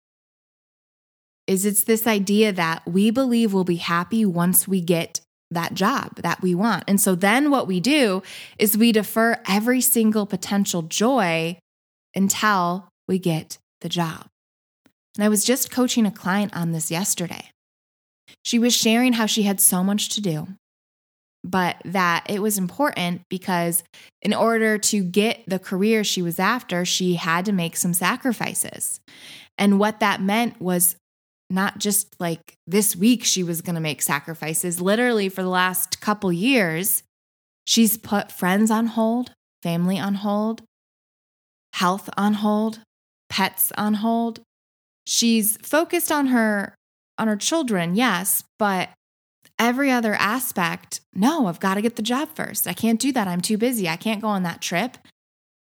is 1.46 1.64
it's 1.64 1.84
this 1.84 2.06
idea 2.06 2.52
that 2.52 2.86
we 2.86 3.10
believe 3.10 3.52
we'll 3.52 3.64
be 3.64 3.76
happy 3.76 4.24
once 4.24 4.68
we 4.68 4.80
get 4.80 5.20
that 5.50 5.74
job 5.74 6.16
that 6.16 6.42
we 6.42 6.54
want. 6.54 6.84
And 6.86 7.00
so 7.00 7.14
then 7.14 7.50
what 7.50 7.66
we 7.66 7.80
do 7.80 8.22
is 8.58 8.76
we 8.76 8.92
defer 8.92 9.40
every 9.46 9.80
single 9.80 10.26
potential 10.26 10.82
joy 10.82 11.58
until 12.14 12.88
we 13.06 13.18
get 13.18 13.58
the 13.80 13.88
job. 13.88 14.26
And 15.16 15.24
I 15.24 15.28
was 15.28 15.44
just 15.44 15.70
coaching 15.70 16.06
a 16.06 16.10
client 16.10 16.54
on 16.54 16.72
this 16.72 16.90
yesterday. 16.90 17.50
She 18.44 18.58
was 18.58 18.74
sharing 18.74 19.14
how 19.14 19.26
she 19.26 19.42
had 19.42 19.60
so 19.60 19.82
much 19.82 20.10
to 20.10 20.20
do, 20.20 20.48
but 21.44 21.76
that 21.84 22.26
it 22.28 22.40
was 22.40 22.58
important 22.58 23.22
because 23.28 23.82
in 24.22 24.34
order 24.34 24.78
to 24.78 25.02
get 25.02 25.42
the 25.46 25.58
career 25.58 26.04
she 26.04 26.22
was 26.22 26.38
after, 26.38 26.84
she 26.84 27.14
had 27.14 27.44
to 27.46 27.52
make 27.52 27.76
some 27.76 27.94
sacrifices. 27.94 29.00
And 29.56 29.78
what 29.78 30.00
that 30.00 30.22
meant 30.22 30.60
was 30.60 30.96
not 31.50 31.78
just 31.78 32.14
like 32.20 32.54
this 32.66 32.94
week 32.94 33.24
she 33.24 33.42
was 33.42 33.62
going 33.62 33.74
to 33.74 33.80
make 33.80 34.02
sacrifices. 34.02 34.80
Literally, 34.80 35.28
for 35.28 35.42
the 35.42 35.48
last 35.48 36.00
couple 36.00 36.32
years, 36.32 37.02
she's 37.66 37.96
put 37.96 38.30
friends 38.30 38.70
on 38.70 38.86
hold, 38.86 39.32
family 39.62 39.98
on 39.98 40.14
hold, 40.14 40.62
health 41.74 42.10
on 42.16 42.34
hold, 42.34 42.80
pets 43.28 43.72
on 43.78 43.94
hold. 43.94 44.40
She's 45.06 45.56
focused 45.62 46.12
on 46.12 46.26
her 46.28 46.74
on 47.18 47.28
her 47.28 47.36
children, 47.36 47.94
yes, 47.94 48.44
but 48.58 48.90
every 49.58 49.90
other 49.90 50.14
aspect, 50.14 51.00
no, 51.14 51.46
I've 51.46 51.60
got 51.60 51.74
to 51.74 51.82
get 51.82 51.96
the 51.96 52.02
job 52.02 52.28
first. 52.34 52.66
I 52.66 52.72
can't 52.72 53.00
do 53.00 53.12
that. 53.12 53.28
I'm 53.28 53.40
too 53.40 53.58
busy. 53.58 53.88
I 53.88 53.96
can't 53.96 54.22
go 54.22 54.28
on 54.28 54.44
that 54.44 54.62
trip. 54.62 54.98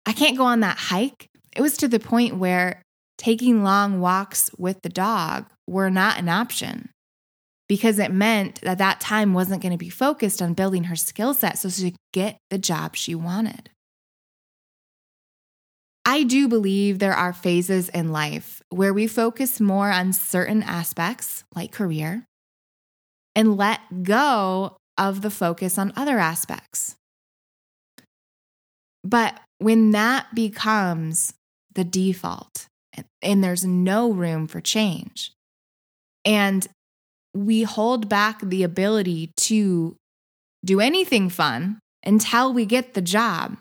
I 0.07 0.12
can't 0.12 0.37
go 0.37 0.45
on 0.45 0.61
that 0.61 0.78
hike. 0.78 1.28
It 1.57 1.62
was 1.62 1.76
to 1.78 1.88
the 1.88 2.00
point 2.00 2.37
where 2.37 2.83
taking 3.17 3.64
long 3.64 4.00
walks 4.00 4.50
with 4.59 4.81
the 4.83 4.88
dog 4.88 5.47
were 5.67 5.90
not 5.90 6.19
an 6.19 6.28
option 6.28 6.90
because 7.69 7.99
it 7.99 8.12
meant 8.12 8.61
that 8.62 8.78
that 8.78 9.00
time 9.00 9.35
wasn't 9.35 9.62
going 9.62 9.73
to 9.73 9.78
be 9.78 9.90
focused 9.90 10.40
on 10.40 10.55
building 10.55 10.85
her 10.85 10.97
skill 10.97 11.35
set 11.35 11.59
so 11.59 11.69
she 11.69 11.90
could 11.90 11.99
get 12.12 12.38
the 12.50 12.59
job 12.59 12.97
she 12.97 13.14
wanted. 13.14 13.71
I 16.09 16.23
do 16.23 16.49
believe 16.49 16.99
there 16.99 17.12
are 17.12 17.35
phases 17.35 17.91
in 17.91 18.12
life 18.12 18.62
where 18.71 18.95
we 18.95 19.07
focus 19.07 19.61
more 19.61 19.91
on 19.91 20.15
certain 20.15 20.62
aspects, 20.62 21.45
like 21.55 21.71
career, 21.71 22.25
and 23.37 23.59
let 23.59 24.05
go 24.05 24.79
of 24.97 25.21
the 25.21 25.31
focus 25.31 25.77
on 25.77 25.93
other 25.97 26.19
aspects. 26.19 26.97
But 29.05 29.38
when 29.59 29.91
that 29.91 30.35
becomes 30.35 31.35
the 31.75 31.85
default 31.85 32.69
and 33.21 33.45
there's 33.45 33.67
no 33.67 34.11
room 34.11 34.47
for 34.47 34.62
change, 34.62 35.33
and 36.25 36.67
we 37.35 37.65
hold 37.65 38.09
back 38.09 38.41
the 38.41 38.62
ability 38.62 39.33
to 39.37 39.95
do 40.65 40.81
anything 40.81 41.29
fun 41.29 41.81
until 42.03 42.50
we 42.55 42.65
get 42.65 42.95
the 42.95 43.03
job. 43.03 43.59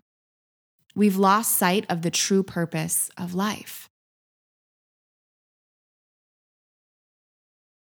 We've 0.97 1.15
lost 1.15 1.55
sight 1.55 1.85
of 1.89 2.01
the 2.01 2.09
true 2.09 2.41
purpose 2.41 3.11
of 3.19 3.35
life. 3.35 3.87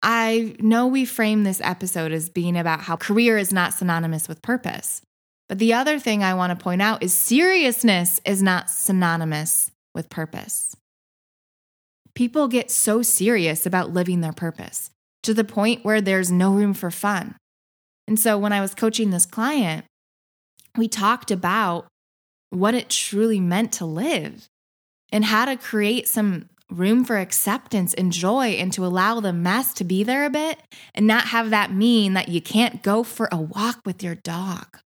I 0.02 0.56
know 0.58 0.86
we 0.86 1.04
frame 1.04 1.44
this 1.44 1.60
episode 1.62 2.12
as 2.12 2.30
being 2.30 2.56
about 2.56 2.80
how 2.80 2.96
career 2.96 3.36
is 3.36 3.52
not 3.52 3.74
synonymous 3.74 4.28
with 4.28 4.40
purpose. 4.40 5.02
But 5.46 5.58
the 5.58 5.74
other 5.74 5.98
thing 5.98 6.24
I 6.24 6.32
want 6.32 6.58
to 6.58 6.64
point 6.64 6.80
out 6.80 7.02
is 7.02 7.12
seriousness 7.12 8.18
is 8.24 8.42
not 8.42 8.70
synonymous 8.70 9.70
with 9.94 10.08
purpose. 10.08 10.74
People 12.14 12.48
get 12.48 12.70
so 12.70 13.02
serious 13.02 13.66
about 13.66 13.92
living 13.92 14.22
their 14.22 14.32
purpose 14.32 14.88
to 15.24 15.34
the 15.34 15.44
point 15.44 15.84
where 15.84 16.00
there's 16.00 16.32
no 16.32 16.54
room 16.54 16.72
for 16.72 16.90
fun. 16.90 17.36
And 18.08 18.18
so 18.18 18.38
when 18.38 18.54
I 18.54 18.62
was 18.62 18.74
coaching 18.74 19.10
this 19.10 19.26
client, 19.26 19.84
we 20.78 20.88
talked 20.88 21.30
about 21.30 21.88
what 22.52 22.74
it 22.74 22.90
truly 22.90 23.40
meant 23.40 23.72
to 23.72 23.86
live 23.86 24.48
and 25.10 25.24
how 25.24 25.46
to 25.46 25.56
create 25.56 26.06
some 26.06 26.48
room 26.70 27.04
for 27.04 27.16
acceptance 27.16 27.94
and 27.94 28.12
joy 28.12 28.48
and 28.48 28.72
to 28.72 28.84
allow 28.84 29.20
the 29.20 29.32
mess 29.32 29.74
to 29.74 29.84
be 29.84 30.02
there 30.04 30.24
a 30.24 30.30
bit 30.30 30.58
and 30.94 31.06
not 31.06 31.26
have 31.28 31.50
that 31.50 31.72
mean 31.72 32.14
that 32.14 32.28
you 32.28 32.40
can't 32.40 32.82
go 32.82 33.02
for 33.02 33.28
a 33.30 33.36
walk 33.36 33.80
with 33.84 34.02
your 34.02 34.14
dog. 34.14 34.78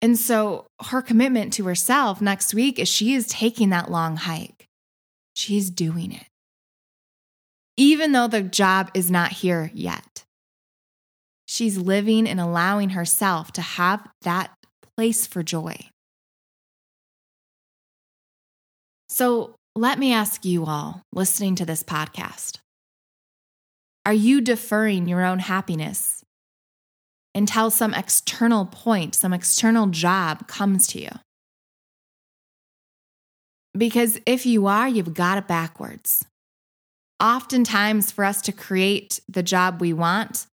And 0.00 0.16
so 0.16 0.66
her 0.86 1.02
commitment 1.02 1.52
to 1.54 1.64
herself 1.64 2.20
next 2.20 2.54
week 2.54 2.78
is 2.78 2.88
she 2.88 3.14
is 3.14 3.26
taking 3.26 3.70
that 3.70 3.90
long 3.90 4.16
hike. 4.16 4.68
She's 5.34 5.70
doing 5.70 6.12
it. 6.12 6.26
Even 7.76 8.12
though 8.12 8.28
the 8.28 8.42
job 8.42 8.90
is 8.94 9.10
not 9.10 9.32
here 9.32 9.70
yet, 9.74 10.24
she's 11.46 11.76
living 11.76 12.28
and 12.28 12.40
allowing 12.40 12.90
herself 12.90 13.52
to 13.52 13.60
have 13.60 14.06
that 14.22 14.50
place 14.98 15.28
for 15.28 15.44
joy. 15.44 15.76
So 19.08 19.54
let 19.76 19.96
me 19.96 20.12
ask 20.12 20.44
you 20.44 20.64
all 20.64 21.02
listening 21.12 21.54
to 21.54 21.64
this 21.64 21.84
podcast 21.84 22.56
Are 24.04 24.12
you 24.12 24.40
deferring 24.40 25.06
your 25.06 25.24
own 25.24 25.38
happiness 25.38 26.24
until 27.32 27.70
some 27.70 27.94
external 27.94 28.66
point, 28.66 29.14
some 29.14 29.32
external 29.32 29.86
job 29.86 30.48
comes 30.48 30.88
to 30.88 31.00
you? 31.00 31.10
Because 33.76 34.18
if 34.26 34.46
you 34.46 34.66
are, 34.66 34.88
you've 34.88 35.14
got 35.14 35.38
it 35.38 35.46
backwards. 35.46 36.24
Oftentimes, 37.22 38.10
for 38.10 38.24
us 38.24 38.42
to 38.42 38.50
create 38.50 39.20
the 39.28 39.44
job 39.44 39.80
we 39.80 39.92
want, 39.92 40.48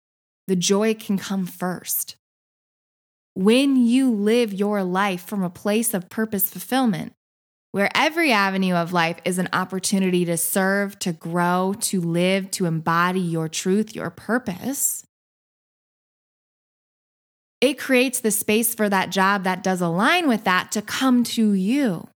the 0.47 0.57
joy 0.57 0.95
can 0.95 1.19
come 1.19 1.45
first. 1.45 2.17
When 3.35 3.77
you 3.77 4.11
live 4.11 4.53
your 4.53 4.83
life 4.83 5.25
from 5.25 5.43
a 5.43 5.51
place 5.51 5.95
of 5.95 6.09
purpose 6.09 6.51
fulfillment, 6.51 7.13
where 7.73 7.91
every 7.95 8.33
avenue 8.33 8.75
of 8.75 8.93
life 8.93 9.19
is 9.25 9.39
an 9.39 9.49
opportunity 9.53 10.25
to 10.25 10.37
serve, 10.37 10.99
to 10.99 11.13
grow, 11.13 11.75
to 11.81 12.01
live, 12.01 12.51
to 12.51 12.67
embody 12.67 13.21
your 13.21 13.49
truth, 13.49 13.95
your 13.95 14.11
purpose, 14.11 15.05
it 17.61 17.79
creates 17.79 18.21
the 18.21 18.31
space 18.31 18.75
for 18.75 18.89
that 18.89 19.11
job 19.11 19.45
that 19.45 19.63
does 19.63 19.81
align 19.81 20.27
with 20.27 20.45
that 20.45 20.73
to 20.73 20.83
come 20.83 21.23
to 21.25 21.53
you. 21.53 22.09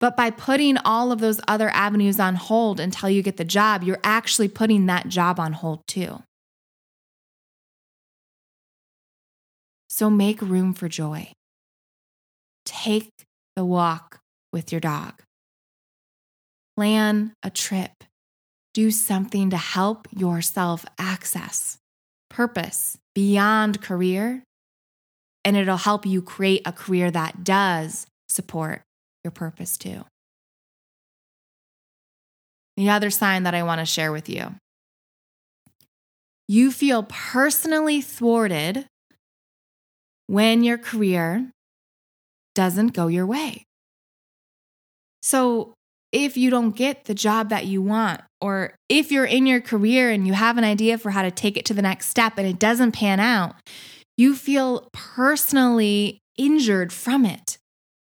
But 0.00 0.16
by 0.16 0.30
putting 0.30 0.76
all 0.78 1.12
of 1.12 1.20
those 1.20 1.40
other 1.46 1.68
avenues 1.70 2.18
on 2.18 2.34
hold 2.34 2.80
until 2.80 3.08
you 3.08 3.22
get 3.22 3.36
the 3.36 3.44
job, 3.44 3.82
you're 3.82 4.00
actually 4.02 4.48
putting 4.48 4.86
that 4.86 5.08
job 5.08 5.38
on 5.38 5.52
hold 5.52 5.86
too. 5.86 6.22
So 9.94 10.10
make 10.10 10.42
room 10.42 10.74
for 10.74 10.88
joy. 10.88 11.30
Take 12.64 13.10
the 13.54 13.64
walk 13.64 14.18
with 14.52 14.72
your 14.72 14.80
dog. 14.80 15.22
Plan 16.76 17.32
a 17.44 17.50
trip. 17.50 17.92
Do 18.72 18.90
something 18.90 19.50
to 19.50 19.56
help 19.56 20.08
yourself 20.10 20.84
access 20.98 21.78
purpose 22.28 22.98
beyond 23.14 23.82
career, 23.82 24.42
and 25.44 25.56
it'll 25.56 25.76
help 25.76 26.04
you 26.04 26.22
create 26.22 26.62
a 26.66 26.72
career 26.72 27.12
that 27.12 27.44
does 27.44 28.08
support 28.28 28.82
your 29.22 29.30
purpose 29.30 29.78
too. 29.78 30.04
The 32.76 32.90
other 32.90 33.10
sign 33.10 33.44
that 33.44 33.54
I 33.54 33.62
want 33.62 33.78
to 33.78 33.86
share 33.86 34.10
with 34.10 34.28
you 34.28 34.56
you 36.48 36.72
feel 36.72 37.04
personally 37.04 38.00
thwarted 38.00 38.86
when 40.26 40.64
your 40.64 40.78
career 40.78 41.50
doesn't 42.54 42.88
go 42.88 43.08
your 43.08 43.26
way. 43.26 43.64
So, 45.22 45.74
if 46.12 46.36
you 46.36 46.48
don't 46.48 46.76
get 46.76 47.06
the 47.06 47.14
job 47.14 47.48
that 47.48 47.66
you 47.66 47.82
want, 47.82 48.20
or 48.40 48.76
if 48.88 49.10
you're 49.10 49.24
in 49.24 49.46
your 49.46 49.60
career 49.60 50.10
and 50.10 50.26
you 50.26 50.32
have 50.32 50.58
an 50.58 50.62
idea 50.62 50.96
for 50.96 51.10
how 51.10 51.22
to 51.22 51.30
take 51.32 51.56
it 51.56 51.64
to 51.64 51.74
the 51.74 51.82
next 51.82 52.08
step 52.08 52.34
and 52.38 52.46
it 52.46 52.60
doesn't 52.60 52.92
pan 52.92 53.18
out, 53.18 53.56
you 54.16 54.36
feel 54.36 54.88
personally 54.92 56.20
injured 56.38 56.92
from 56.92 57.26
it. 57.26 57.58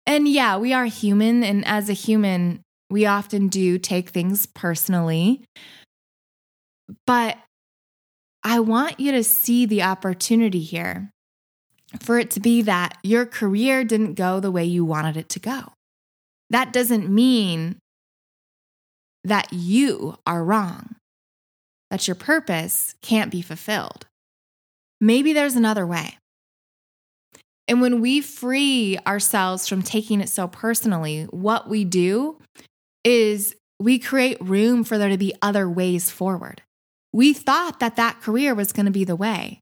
And 0.06 0.26
yeah, 0.26 0.56
we 0.56 0.72
are 0.72 0.86
human. 0.86 1.44
And 1.44 1.64
as 1.66 1.88
a 1.88 1.92
human, 1.92 2.62
we 2.90 3.06
often 3.06 3.48
do 3.48 3.78
take 3.78 4.10
things 4.10 4.46
personally. 4.46 5.44
But 7.06 7.38
I 8.42 8.60
want 8.60 8.98
you 8.98 9.12
to 9.12 9.24
see 9.24 9.66
the 9.66 9.82
opportunity 9.82 10.60
here 10.60 11.10
for 12.00 12.18
it 12.18 12.30
to 12.32 12.40
be 12.40 12.62
that 12.62 12.98
your 13.02 13.26
career 13.26 13.84
didn't 13.84 14.14
go 14.14 14.40
the 14.40 14.50
way 14.50 14.64
you 14.64 14.84
wanted 14.84 15.16
it 15.16 15.28
to 15.30 15.40
go. 15.40 15.72
That 16.50 16.72
doesn't 16.72 17.08
mean 17.08 17.78
that 19.24 19.52
you 19.52 20.16
are 20.26 20.44
wrong, 20.44 20.96
that 21.90 22.06
your 22.06 22.14
purpose 22.14 22.94
can't 23.02 23.30
be 23.30 23.42
fulfilled. 23.42 24.06
Maybe 25.00 25.32
there's 25.32 25.56
another 25.56 25.86
way. 25.86 26.18
And 27.66 27.80
when 27.80 28.00
we 28.00 28.20
free 28.20 28.98
ourselves 29.06 29.66
from 29.66 29.82
taking 29.82 30.20
it 30.20 30.28
so 30.28 30.46
personally, 30.46 31.24
what 31.30 31.68
we 31.68 31.84
do 31.84 32.38
is 33.04 33.54
we 33.80 33.98
create 33.98 34.36
room 34.40 34.84
for 34.84 34.98
there 34.98 35.08
to 35.08 35.18
be 35.18 35.34
other 35.40 35.68
ways 35.68 36.10
forward. 36.10 36.62
We 37.12 37.32
thought 37.32 37.80
that 37.80 37.96
that 37.96 38.20
career 38.20 38.54
was 38.54 38.72
going 38.72 38.86
to 38.86 38.92
be 38.92 39.04
the 39.04 39.16
way. 39.16 39.60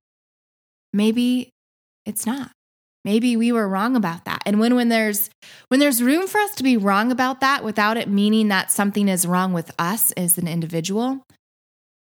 Maybe 0.93 1.51
it's 2.06 2.26
not. 2.26 2.50
Maybe 3.04 3.37
we 3.37 3.50
were 3.50 3.68
wrong 3.68 3.97
about 3.97 4.25
that. 4.26 4.42
And 4.47 4.61
when 4.61 4.76
when 4.76 4.88
there's 4.88 5.28
when 5.68 5.80
there's 5.80 6.02
room 6.02 6.26
for 6.28 6.40
us 6.40 6.54
to 6.56 6.62
be 6.62 6.76
wrong 6.76 7.11
about 7.11 7.40
that 7.40 7.64
without 7.64 7.97
it 7.97 8.09
meaning 8.09 8.49
that 8.49 8.71
something 8.71 9.09
is 9.09 9.26
wrong 9.26 9.52
with 9.52 9.73
us 9.78 10.12
as 10.12 10.38
an 10.38 10.47
individual, 10.47 11.25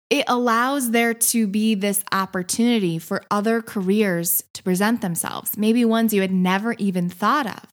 it 0.10 0.26
allows 0.28 0.92
there 0.92 1.16
to 1.16 1.48
be 1.48 1.74
this 1.74 2.04
opportunity 2.12 3.00
for 3.00 3.24
other 3.32 3.62
careers 3.62 4.44
to 4.54 4.62
present 4.62 5.02
themselves, 5.02 5.58
maybe 5.58 5.84
ones 5.84 6.14
you 6.14 6.22
had 6.22 6.32
never 6.32 6.74
even 6.74 7.10
thought 7.10 7.48
of. 7.48 7.68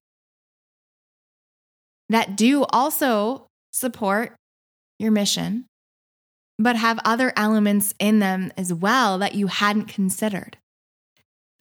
That 2.09 2.37
do 2.37 2.65
also 2.65 3.47
support 3.73 4.35
your 4.99 5.11
mission, 5.11 5.67
but 6.59 6.77
have 6.77 6.99
other 7.05 7.35
elements 7.37 7.95
in 7.99 8.19
them 8.19 8.51
as 8.57 8.73
well 8.73 9.19
that 9.19 9.35
you 9.35 9.49
hadn't 9.49 9.87
considered 9.87 10.57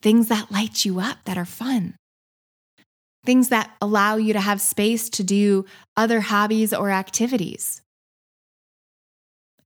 things 0.02 0.28
that 0.28 0.50
light 0.50 0.84
you 0.84 1.00
up 1.00 1.18
that 1.24 1.36
are 1.36 1.44
fun, 1.44 1.96
things 3.24 3.48
that 3.48 3.70
allow 3.80 4.16
you 4.16 4.32
to 4.32 4.40
have 4.40 4.60
space 4.60 5.08
to 5.10 5.24
do 5.24 5.64
other 5.96 6.20
hobbies 6.20 6.72
or 6.72 6.90
activities. 6.90 7.82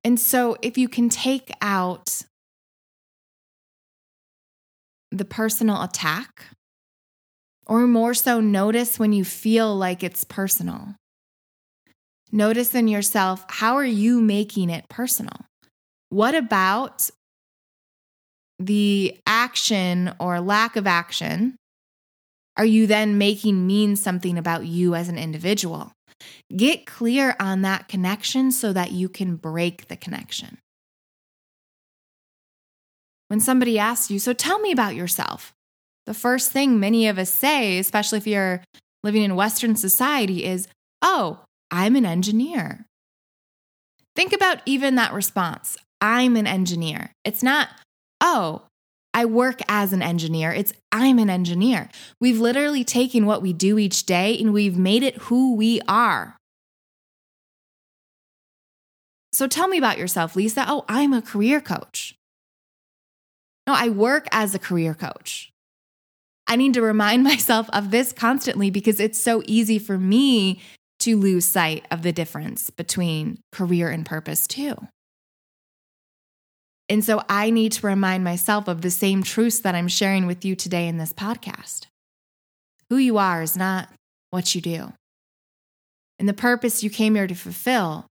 And 0.03 0.21
so, 0.21 0.57
if 0.61 0.77
you 0.77 0.89
can 0.89 1.09
take 1.09 1.51
out 1.63 2.25
the 5.11 5.25
personal 5.25 5.83
attack, 5.83 6.47
or 7.67 7.87
more 7.87 8.13
so, 8.13 8.41
notice 8.41 8.99
when 8.99 9.13
you 9.13 9.25
feel 9.25 9.75
like 9.75 10.03
it's 10.03 10.25
personal. 10.25 10.97
Notice 12.31 12.75
in 12.75 12.89
yourself, 12.89 13.45
how 13.49 13.77
are 13.77 13.85
you 13.85 14.21
making 14.21 14.69
it 14.69 14.89
personal? 14.89 15.47
What 16.11 16.35
about 16.35 17.09
the 18.67 19.19
action 19.27 20.13
or 20.19 20.41
lack 20.41 20.77
of 20.77 20.87
action 20.87 21.57
are 22.57 22.65
you 22.65 22.87
then 22.87 23.19
making 23.19 23.67
mean 23.67 23.97
something 23.97 24.39
about 24.39 24.65
you 24.65 24.95
as 24.95 25.09
an 25.09 25.19
individual? 25.19 25.93
Get 26.57 26.87
clear 26.87 27.35
on 27.41 27.63
that 27.63 27.89
connection 27.89 28.53
so 28.53 28.73
that 28.73 28.93
you 28.93 29.09
can 29.09 29.35
break 29.37 29.89
the 29.89 29.97
connection. 29.97 30.59
When 33.29 33.41
somebody 33.41 33.79
asks 33.79 34.11
you, 34.11 34.21
So 34.21 34.33
tell 34.33 34.61
me 34.61 34.71
about 34.71 34.95
yourself, 34.95 35.53
the 36.07 36.15
first 36.15 36.53
thing 36.53 36.79
many 36.79 37.09
of 37.09 37.19
us 37.19 37.33
say, 37.33 37.79
especially 37.79 38.19
if 38.19 38.27
you're 38.27 38.63
living 39.03 39.23
in 39.23 39.35
Western 39.35 39.75
society, 39.75 40.45
is, 40.45 40.69
Oh, 41.03 41.41
I'm 41.73 41.97
an 41.97 42.07
engineer. 42.07 42.87
Think 44.15 44.33
about 44.33 44.59
even 44.65 44.95
that 44.95 45.13
response 45.13 45.77
I'm 46.01 46.37
an 46.37 46.47
engineer. 46.47 47.13
It's 47.25 47.43
not, 47.43 47.69
oh, 48.21 48.63
I 49.13 49.27
work 49.27 49.61
as 49.69 49.93
an 49.93 50.03
engineer. 50.03 50.53
It's 50.53 50.73
I'm 50.91 51.19
an 51.19 51.31
engineer. 51.31 51.89
We've 52.21 52.41
literally 52.41 52.83
taken 52.83 53.27
what 53.27 53.43
we 53.43 53.53
do 53.53 53.79
each 53.79 54.07
day 54.07 54.37
and 54.39 54.53
we've 54.53 54.77
made 54.77 55.05
it 55.05 55.17
who 55.19 55.55
we 55.55 55.81
are. 55.87 56.37
So 59.33 59.47
tell 59.47 59.69
me 59.69 59.79
about 59.79 59.99
yourself, 59.99 60.37
Lisa. 60.37 60.65
Oh, 60.67 60.85
I'm 60.89 61.13
a 61.13 61.23
career 61.23 61.61
coach. 61.61 62.17
No, 63.67 63.75
I 63.75 63.89
work 63.89 64.27
as 64.31 64.55
a 64.55 64.59
career 64.59 64.95
coach. 64.95 65.51
I 66.47 66.57
need 66.57 66.75
to 66.75 66.83
remind 66.83 67.23
myself 67.25 67.69
of 67.73 67.91
this 67.91 68.13
constantly 68.13 68.71
because 68.71 69.01
it's 69.01 69.21
so 69.21 69.43
easy 69.47 69.79
for 69.79 69.99
me 69.99 70.61
to 71.01 71.17
lose 71.17 71.45
sight 71.45 71.85
of 71.91 72.03
the 72.03 72.13
difference 72.13 72.71
between 72.71 73.39
career 73.53 73.91
and 73.91 74.07
purpose, 74.07 74.47
too. 74.47 74.77
And 76.89 77.05
so 77.05 77.23
I 77.29 77.51
need 77.51 77.73
to 77.73 77.87
remind 77.87 78.25
myself 78.25 78.69
of 78.69 78.83
the 78.83 78.91
same 78.91 79.23
truths 79.23 79.61
that 79.61 79.75
I'm 79.75 79.89
sharing 79.89 80.27
with 80.27 80.45
you 80.45 80.55
today 80.55 80.87
in 80.87 80.99
this 80.99 81.13
podcast. 81.13 81.87
Who 82.91 82.97
you 82.97 83.17
are 83.17 83.43
is 83.43 83.57
not 83.57 83.89
what 84.31 84.55
you 84.55 84.61
do. 84.61 84.93
And 86.19 86.29
the 86.29 86.35
purpose 86.35 86.83
you 86.83 86.91
came 86.91 87.15
here 87.15 87.27
to 87.27 87.35
fulfill 87.35 88.07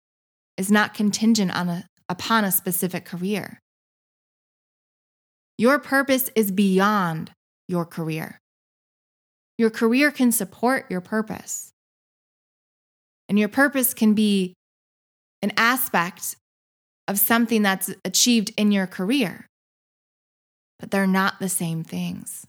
is 0.58 0.72
not 0.72 0.94
contingent 0.94 1.56
on 1.56 1.70
a, 1.70 1.86
upon 2.10 2.46
a 2.46 2.52
specific 2.52 3.06
career. 3.06 3.60
Your 5.58 5.78
purpose 5.80 6.30
is 6.36 6.52
beyond 6.52 7.32
your 7.68 7.86
career. 7.86 8.40
Your 9.58 9.70
career 9.70 10.12
can 10.12 10.32
support 10.32 10.90
your 10.90 11.02
purpose. 11.02 11.72
And 13.30 13.38
your 13.38 13.50
purpose 13.50 13.94
can 13.94 14.14
be 14.14 14.54
an 15.42 15.52
aspect 15.58 16.36
of 17.08 17.20
something 17.20 17.62
that's 17.62 17.94
achieved 18.06 18.54
in 18.58 18.72
your 18.72 18.88
career, 18.88 19.48
but 20.80 20.92
they're 20.92 21.08
not 21.08 21.40
the 21.40 21.50
same 21.50 21.84
things. 21.84 22.46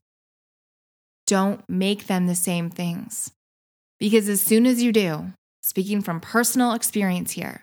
Don't 1.26 1.62
make 1.68 2.06
them 2.06 2.26
the 2.26 2.34
same 2.34 2.70
things. 2.70 3.30
Because 3.98 4.28
as 4.28 4.42
soon 4.42 4.66
as 4.66 4.82
you 4.82 4.92
do, 4.92 5.32
speaking 5.62 6.02
from 6.02 6.20
personal 6.20 6.72
experience 6.72 7.32
here, 7.32 7.62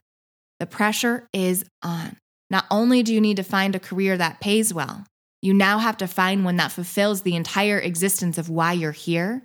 the 0.60 0.66
pressure 0.66 1.28
is 1.34 1.66
on. 1.84 2.18
Not 2.50 2.66
only 2.70 3.04
do 3.04 3.14
you 3.14 3.22
need 3.22 3.38
to 3.38 3.44
find 3.44 3.76
a 3.76 3.80
career 3.80 4.18
that 4.18 4.42
pays 4.42 4.74
well, 4.74 5.06
you 5.42 5.54
now 5.54 5.80
have 5.80 5.98
to 5.98 6.08
find 6.08 6.46
one 6.46 6.58
that 6.58 6.72
fulfills 6.72 7.22
the 7.22 7.36
entire 7.36 7.80
existence 7.80 8.38
of 8.38 8.50
why 8.50 8.74
you're 8.74 8.92
here. 8.92 9.44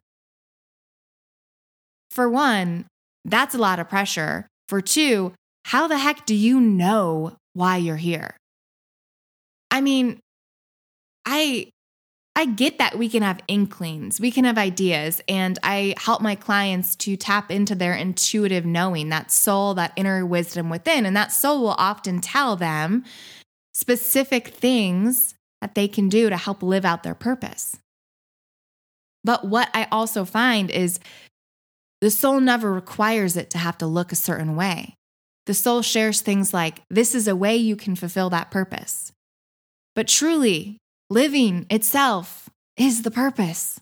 For 2.11 2.28
one, 2.28 2.87
that's 3.24 3.54
a 3.54 3.59
lot 3.59 3.78
of 3.78 3.88
pressure. 3.88 4.46
For 4.68 4.80
two, 4.80 5.32
how 5.66 5.88
the 5.88 5.98
heck 5.98 6.24
do 6.26 6.35
you 6.37 6.61
know 6.61 7.37
why 7.52 7.76
you're 7.76 7.96
here? 7.96 8.37
I 9.72 9.81
mean, 9.81 10.20
I 11.24 11.70
I 12.37 12.44
get 12.44 12.79
that 12.79 12.96
we 12.96 13.09
can 13.09 13.24
have 13.24 13.40
inklings, 13.48 14.20
we 14.20 14.31
can 14.31 14.44
have 14.44 14.59
ideas, 14.59 15.20
and 15.29 15.59
I 15.64 15.94
help 15.96 16.20
my 16.22 16.37
clients 16.37 16.94
to 16.96 17.16
tap 17.16 17.50
into 17.50 17.74
their 17.74 17.94
intuitive 17.94 18.64
knowing, 18.64 19.09
that 19.09 19.33
soul, 19.33 19.74
that 19.74 19.92
inner 19.96 20.24
wisdom 20.24 20.70
within. 20.70 21.05
And 21.05 21.16
that 21.16 21.33
soul 21.33 21.62
will 21.62 21.76
often 21.79 22.20
tell 22.20 22.55
them 22.55 23.02
specific 23.74 24.48
things 24.48 25.35
that 25.61 25.74
they 25.74 25.88
can 25.88 26.09
do 26.09 26.31
to 26.31 26.37
help 26.37 26.62
live 26.62 26.85
out 26.85 27.02
their 27.02 27.16
purpose. 27.16 27.76
But 29.24 29.44
what 29.44 29.68
I 29.74 29.88
also 29.90 30.24
find 30.24 30.70
is 30.70 31.00
the 32.00 32.11
soul 32.12 32.38
never 32.38 32.72
requires 32.72 33.37
it 33.37 33.50
to 33.50 33.59
have 33.59 33.79
to 33.79 33.87
look 33.87 34.12
a 34.12 34.16
certain 34.16 34.55
way. 34.55 34.95
The 35.46 35.54
soul 35.54 35.82
shares 35.82 36.20
things 36.20 36.52
like, 36.52 36.82
This 36.90 37.14
is 37.14 37.28
a 37.28 37.37
way 37.37 37.56
you 37.56 37.76
can 37.76 37.96
fulfill 37.96 38.30
that 38.30 38.50
purpose. 38.50 39.12
But 39.94 40.09
truly, 40.09 40.78
living 41.09 41.66
itself 41.70 42.50
is 42.76 43.02
the 43.02 43.11
purpose. 43.11 43.80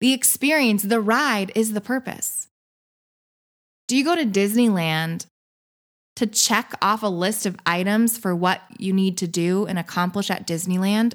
The 0.00 0.12
experience, 0.12 0.82
the 0.82 1.00
ride 1.00 1.50
is 1.54 1.72
the 1.72 1.80
purpose. 1.80 2.48
Do 3.88 3.96
you 3.96 4.04
go 4.04 4.14
to 4.14 4.26
Disneyland 4.26 5.26
to 6.16 6.26
check 6.26 6.74
off 6.82 7.02
a 7.02 7.06
list 7.06 7.46
of 7.46 7.56
items 7.64 8.18
for 8.18 8.34
what 8.34 8.60
you 8.78 8.92
need 8.92 9.16
to 9.18 9.26
do 9.26 9.66
and 9.66 9.78
accomplish 9.78 10.30
at 10.30 10.46
Disneyland? 10.46 11.14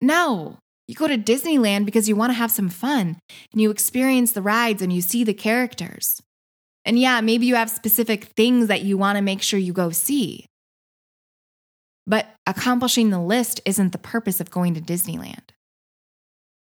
No. 0.00 0.58
You 0.86 0.94
go 0.96 1.06
to 1.06 1.16
Disneyland 1.16 1.86
because 1.86 2.08
you 2.08 2.16
want 2.16 2.30
to 2.30 2.34
have 2.34 2.50
some 2.50 2.68
fun 2.68 3.18
and 3.52 3.60
you 3.60 3.70
experience 3.70 4.32
the 4.32 4.42
rides 4.42 4.82
and 4.82 4.92
you 4.92 5.00
see 5.00 5.22
the 5.24 5.34
characters. 5.34 6.20
And 6.84 6.98
yeah, 6.98 7.20
maybe 7.20 7.46
you 7.46 7.54
have 7.56 7.70
specific 7.70 8.24
things 8.36 8.68
that 8.68 8.82
you 8.82 8.96
want 8.96 9.16
to 9.16 9.22
make 9.22 9.42
sure 9.42 9.58
you 9.58 9.72
go 9.72 9.90
see. 9.90 10.46
But 12.06 12.26
accomplishing 12.46 13.10
the 13.10 13.20
list 13.20 13.60
isn't 13.64 13.92
the 13.92 13.98
purpose 13.98 14.40
of 14.40 14.50
going 14.50 14.74
to 14.74 14.80
Disneyland. 14.80 15.50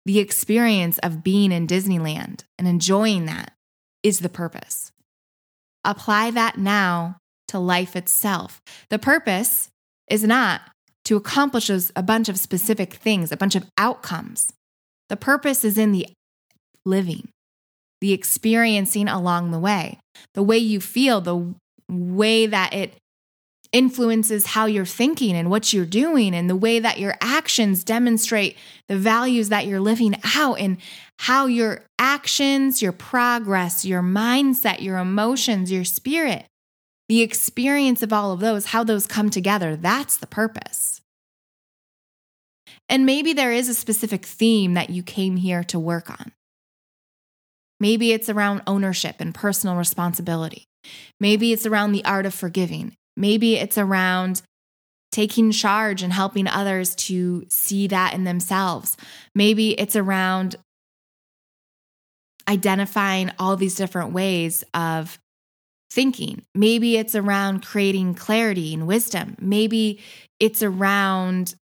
The 0.05 0.19
experience 0.19 0.97
of 0.99 1.23
being 1.23 1.51
in 1.51 1.67
Disneyland 1.67 2.43
and 2.57 2.67
enjoying 2.67 3.25
that 3.25 3.51
is 4.03 4.19
the 4.19 4.29
purpose. 4.29 4.91
Apply 5.83 6.31
that 6.31 6.57
now 6.57 7.17
to 7.49 7.59
life 7.59 7.95
itself. 7.95 8.61
The 8.89 8.99
purpose 8.99 9.69
is 10.09 10.23
not 10.23 10.61
to 11.05 11.15
accomplish 11.15 11.69
a 11.69 12.03
bunch 12.03 12.29
of 12.29 12.39
specific 12.39 12.93
things, 12.93 13.31
a 13.31 13.37
bunch 13.37 13.55
of 13.55 13.65
outcomes. 13.77 14.51
The 15.09 15.17
purpose 15.17 15.63
is 15.63 15.77
in 15.77 15.91
the 15.91 16.07
living, 16.85 17.29
the 18.01 18.13
experiencing 18.13 19.07
along 19.07 19.51
the 19.51 19.59
way, 19.59 19.99
the 20.33 20.43
way 20.43 20.57
you 20.57 20.79
feel, 20.79 21.21
the 21.21 21.53
way 21.89 22.45
that 22.45 22.73
it 22.73 22.93
influences 23.73 24.47
how 24.47 24.65
you're 24.65 24.85
thinking 24.85 25.35
and 25.35 25.49
what 25.49 25.73
you're 25.73 25.85
doing, 25.85 26.33
and 26.33 26.49
the 26.49 26.55
way 26.55 26.79
that 26.79 26.99
your 26.99 27.15
actions 27.19 27.83
demonstrate 27.83 28.57
the 28.87 28.97
values 28.97 29.49
that 29.49 29.67
you're 29.67 29.79
living 29.79 30.15
out, 30.35 30.59
and 30.59 30.77
how 31.19 31.47
your 31.47 31.83
actions, 31.99 32.81
your 32.81 32.93
progress, 32.93 33.83
your 33.83 34.01
mindset, 34.01 34.81
your 34.81 34.97
emotions, 34.97 35.71
your 35.71 35.83
spirit, 35.83 36.45
the 37.09 37.21
experience 37.21 38.01
of 38.01 38.13
all 38.13 38.31
of 38.31 38.39
those, 38.39 38.67
how 38.67 38.83
those 38.83 39.05
come 39.05 39.29
together. 39.29 39.75
That's 39.75 40.15
the 40.17 40.27
purpose. 40.27 41.01
And 42.87 43.05
maybe 43.05 43.33
there 43.33 43.51
is 43.51 43.67
a 43.67 43.73
specific 43.73 44.25
theme 44.25 44.75
that 44.75 44.89
you 44.89 45.03
came 45.03 45.35
here 45.35 45.63
to 45.65 45.77
work 45.77 46.09
on. 46.09 46.31
Maybe 47.79 48.11
it's 48.11 48.29
around 48.29 48.61
ownership 48.67 49.17
and 49.19 49.33
personal 49.33 49.75
responsibility. 49.75 50.65
Maybe 51.19 51.53
it's 51.53 51.65
around 51.65 51.91
the 51.91 52.05
art 52.05 52.25
of 52.25 52.33
forgiving. 52.33 52.95
Maybe 53.15 53.55
it's 53.55 53.77
around 53.77 54.41
taking 55.11 55.51
charge 55.51 56.03
and 56.03 56.13
helping 56.13 56.47
others 56.47 56.95
to 56.95 57.45
see 57.49 57.87
that 57.87 58.13
in 58.13 58.23
themselves. 58.23 58.97
Maybe 59.33 59.71
it's 59.79 59.95
around 59.95 60.55
identifying 62.47 63.31
all 63.39 63.55
these 63.55 63.75
different 63.75 64.13
ways 64.13 64.63
of 64.73 65.19
thinking. 65.91 66.43
Maybe 66.53 66.97
it's 66.97 67.15
around 67.15 67.65
creating 67.65 68.13
clarity 68.15 68.73
and 68.73 68.87
wisdom. 68.87 69.35
Maybe 69.39 69.99
it's 70.39 70.61
around 70.61 71.55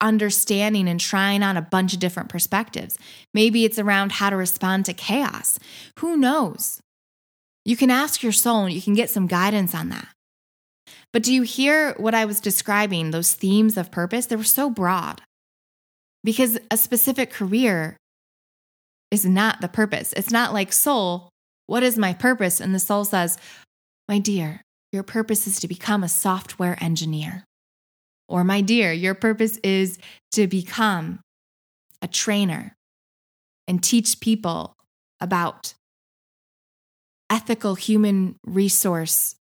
understanding 0.00 0.88
and 0.88 1.00
trying 1.00 1.42
on 1.42 1.56
a 1.56 1.62
bunch 1.62 1.92
of 1.92 2.00
different 2.00 2.28
perspectives. 2.28 2.98
Maybe 3.34 3.64
it's 3.64 3.78
around 3.78 4.12
how 4.12 4.30
to 4.30 4.36
respond 4.36 4.84
to 4.86 4.94
chaos. 4.94 5.58
Who 5.98 6.16
knows? 6.16 6.80
You 7.64 7.76
can 7.76 7.90
ask 7.90 8.22
your 8.22 8.32
soul 8.32 8.64
and 8.64 8.74
you 8.74 8.80
can 8.80 8.94
get 8.94 9.10
some 9.10 9.26
guidance 9.26 9.74
on 9.74 9.90
that. 9.90 10.08
But 11.12 11.22
do 11.22 11.34
you 11.34 11.42
hear 11.42 11.94
what 11.94 12.14
I 12.14 12.24
was 12.24 12.40
describing, 12.40 13.10
those 13.10 13.34
themes 13.34 13.76
of 13.76 13.90
purpose? 13.90 14.26
They 14.26 14.36
were 14.36 14.44
so 14.44 14.70
broad 14.70 15.22
because 16.24 16.58
a 16.70 16.76
specific 16.76 17.30
career 17.30 17.96
is 19.10 19.24
not 19.24 19.60
the 19.60 19.68
purpose. 19.68 20.12
It's 20.16 20.30
not 20.30 20.52
like, 20.52 20.72
soul, 20.72 21.30
what 21.66 21.82
is 21.82 21.98
my 21.98 22.14
purpose? 22.14 22.60
And 22.60 22.74
the 22.74 22.78
soul 22.78 23.04
says, 23.04 23.38
my 24.08 24.18
dear, 24.18 24.62
your 24.92 25.02
purpose 25.02 25.46
is 25.46 25.60
to 25.60 25.68
become 25.68 26.02
a 26.02 26.08
software 26.08 26.76
engineer. 26.80 27.44
Or, 28.30 28.44
my 28.44 28.60
dear, 28.60 28.92
your 28.92 29.14
purpose 29.14 29.58
is 29.64 29.98
to 30.32 30.46
become 30.46 31.18
a 32.00 32.06
trainer 32.06 32.76
and 33.66 33.82
teach 33.82 34.20
people 34.20 34.72
about 35.20 35.74
ethical 37.28 37.74
human 37.74 38.36
resource 38.46 39.34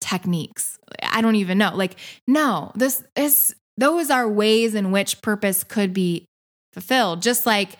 techniques. 0.00 0.78
I 1.02 1.20
don't 1.20 1.36
even 1.36 1.58
know. 1.58 1.70
Like, 1.74 1.96
no, 2.26 2.72
this 2.74 3.04
is 3.14 3.54
those 3.76 4.10
are 4.10 4.28
ways 4.28 4.74
in 4.74 4.90
which 4.90 5.22
purpose 5.22 5.62
could 5.62 5.94
be 5.94 6.26
fulfilled. 6.72 7.22
Just 7.22 7.46
like 7.46 7.78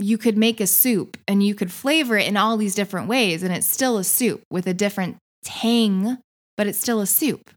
you 0.00 0.18
could 0.18 0.36
make 0.36 0.60
a 0.60 0.66
soup 0.66 1.16
and 1.28 1.40
you 1.42 1.54
could 1.54 1.70
flavor 1.70 2.18
it 2.18 2.26
in 2.26 2.36
all 2.36 2.56
these 2.56 2.74
different 2.74 3.06
ways, 3.06 3.44
and 3.44 3.54
it's 3.54 3.66
still 3.66 3.96
a 3.96 4.04
soup 4.04 4.42
with 4.50 4.66
a 4.66 4.74
different 4.74 5.18
tang, 5.44 6.18
but 6.56 6.66
it's 6.66 6.78
still 6.78 7.00
a 7.00 7.06
soup. 7.06 7.50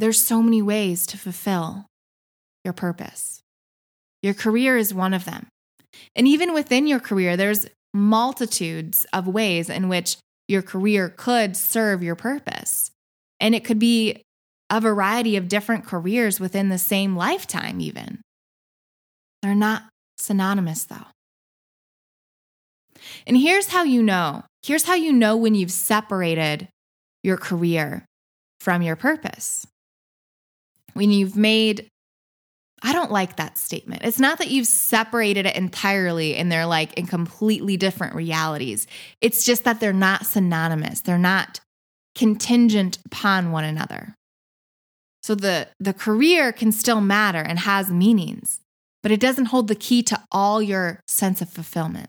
There's 0.00 0.22
so 0.22 0.42
many 0.42 0.62
ways 0.62 1.06
to 1.08 1.18
fulfill 1.18 1.84
your 2.64 2.72
purpose. 2.72 3.42
Your 4.22 4.32
career 4.32 4.78
is 4.78 4.94
one 4.94 5.12
of 5.12 5.26
them. 5.26 5.48
And 6.16 6.26
even 6.26 6.54
within 6.54 6.86
your 6.86 7.00
career, 7.00 7.36
there's 7.36 7.66
multitudes 7.92 9.04
of 9.12 9.28
ways 9.28 9.68
in 9.68 9.90
which 9.90 10.16
your 10.48 10.62
career 10.62 11.10
could 11.10 11.54
serve 11.54 12.02
your 12.02 12.14
purpose. 12.14 12.90
And 13.40 13.54
it 13.54 13.62
could 13.62 13.78
be 13.78 14.22
a 14.70 14.80
variety 14.80 15.36
of 15.36 15.48
different 15.48 15.84
careers 15.84 16.40
within 16.40 16.70
the 16.70 16.78
same 16.78 17.14
lifetime, 17.14 17.78
even. 17.82 18.22
They're 19.42 19.54
not 19.54 19.82
synonymous, 20.16 20.84
though. 20.84 21.08
And 23.26 23.36
here's 23.36 23.68
how 23.68 23.82
you 23.82 24.02
know 24.02 24.44
here's 24.62 24.84
how 24.84 24.94
you 24.94 25.12
know 25.12 25.36
when 25.36 25.54
you've 25.54 25.72
separated 25.72 26.68
your 27.22 27.36
career 27.36 28.06
from 28.60 28.80
your 28.80 28.96
purpose 28.96 29.66
when 30.94 31.10
you've 31.10 31.36
made 31.36 31.88
I 32.82 32.94
don't 32.94 33.10
like 33.10 33.36
that 33.36 33.58
statement. 33.58 34.04
It's 34.04 34.18
not 34.18 34.38
that 34.38 34.50
you've 34.50 34.66
separated 34.66 35.44
it 35.44 35.54
entirely 35.54 36.34
and 36.36 36.50
they're 36.50 36.66
like 36.66 36.94
in 36.94 37.06
completely 37.06 37.76
different 37.76 38.14
realities. 38.14 38.86
It's 39.20 39.44
just 39.44 39.64
that 39.64 39.80
they're 39.80 39.92
not 39.92 40.24
synonymous. 40.24 41.02
They're 41.02 41.18
not 41.18 41.60
contingent 42.14 42.98
upon 43.04 43.52
one 43.52 43.64
another. 43.64 44.14
So 45.22 45.34
the 45.34 45.68
the 45.78 45.92
career 45.92 46.52
can 46.52 46.72
still 46.72 47.02
matter 47.02 47.40
and 47.40 47.58
has 47.58 47.90
meanings, 47.90 48.60
but 49.02 49.12
it 49.12 49.20
doesn't 49.20 49.46
hold 49.46 49.68
the 49.68 49.74
key 49.74 50.02
to 50.04 50.18
all 50.32 50.62
your 50.62 51.00
sense 51.06 51.42
of 51.42 51.50
fulfillment. 51.50 52.08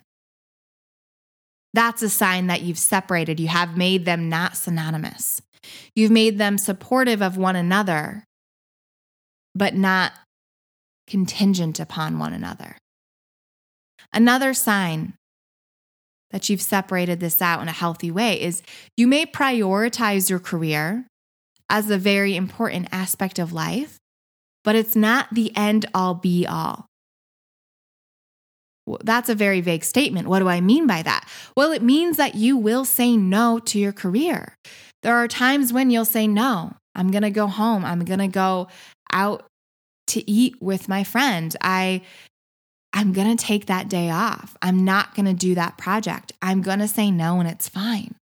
That's 1.73 2.01
a 2.01 2.09
sign 2.09 2.47
that 2.47 2.61
you've 2.61 2.77
separated. 2.77 3.39
You 3.39 3.47
have 3.49 3.77
made 3.77 4.05
them 4.05 4.29
not 4.29 4.57
synonymous. 4.57 5.41
You've 5.95 6.11
made 6.11 6.37
them 6.37 6.57
supportive 6.57 7.21
of 7.21 7.37
one 7.37 7.55
another 7.55 8.25
but 9.55 9.75
not 9.75 10.13
contingent 11.07 11.79
upon 11.79 12.19
one 12.19 12.33
another. 12.33 12.77
Another 14.13 14.53
sign 14.53 15.13
that 16.31 16.49
you've 16.49 16.61
separated 16.61 17.19
this 17.19 17.41
out 17.41 17.61
in 17.61 17.67
a 17.67 17.73
healthy 17.73 18.09
way 18.09 18.41
is 18.41 18.63
you 18.95 19.07
may 19.07 19.25
prioritize 19.25 20.29
your 20.29 20.39
career 20.39 21.05
as 21.69 21.89
a 21.89 21.97
very 21.97 22.35
important 22.35 22.87
aspect 22.91 23.39
of 23.39 23.53
life, 23.53 23.97
but 24.63 24.75
it's 24.75 24.95
not 24.95 25.27
the 25.31 25.55
end 25.55 25.85
all 25.93 26.13
be 26.13 26.45
all. 26.45 26.87
Well, 28.85 28.99
that's 29.03 29.29
a 29.29 29.35
very 29.35 29.61
vague 29.61 29.83
statement. 29.83 30.27
What 30.27 30.39
do 30.39 30.47
I 30.47 30.59
mean 30.59 30.87
by 30.87 31.01
that? 31.03 31.27
Well, 31.55 31.71
it 31.71 31.81
means 31.81 32.17
that 32.17 32.35
you 32.35 32.57
will 32.57 32.83
say 32.83 33.15
no 33.15 33.59
to 33.59 33.79
your 33.79 33.93
career. 33.93 34.55
There 35.03 35.15
are 35.15 35.27
times 35.27 35.71
when 35.71 35.91
you'll 35.91 36.05
say, 36.05 36.27
No, 36.27 36.75
I'm 36.95 37.11
going 37.11 37.23
to 37.23 37.31
go 37.31 37.47
home. 37.47 37.85
I'm 37.85 38.03
going 38.05 38.19
to 38.19 38.27
go 38.27 38.67
out 39.11 39.45
to 40.07 40.29
eat 40.29 40.61
with 40.61 40.89
my 40.89 41.03
friend. 41.03 41.55
I 41.61 42.01
I'm 42.93 43.13
going 43.13 43.35
to 43.35 43.41
take 43.41 43.67
that 43.67 43.87
day 43.87 44.09
off. 44.09 44.57
I'm 44.61 44.83
not 44.83 45.15
going 45.15 45.25
to 45.25 45.33
do 45.33 45.55
that 45.55 45.77
project. 45.77 46.33
I'm 46.41 46.61
going 46.61 46.79
to 46.79 46.87
say 46.89 47.09
no 47.09 47.39
and 47.39 47.47
it's 47.47 47.69
fine. 47.69 48.15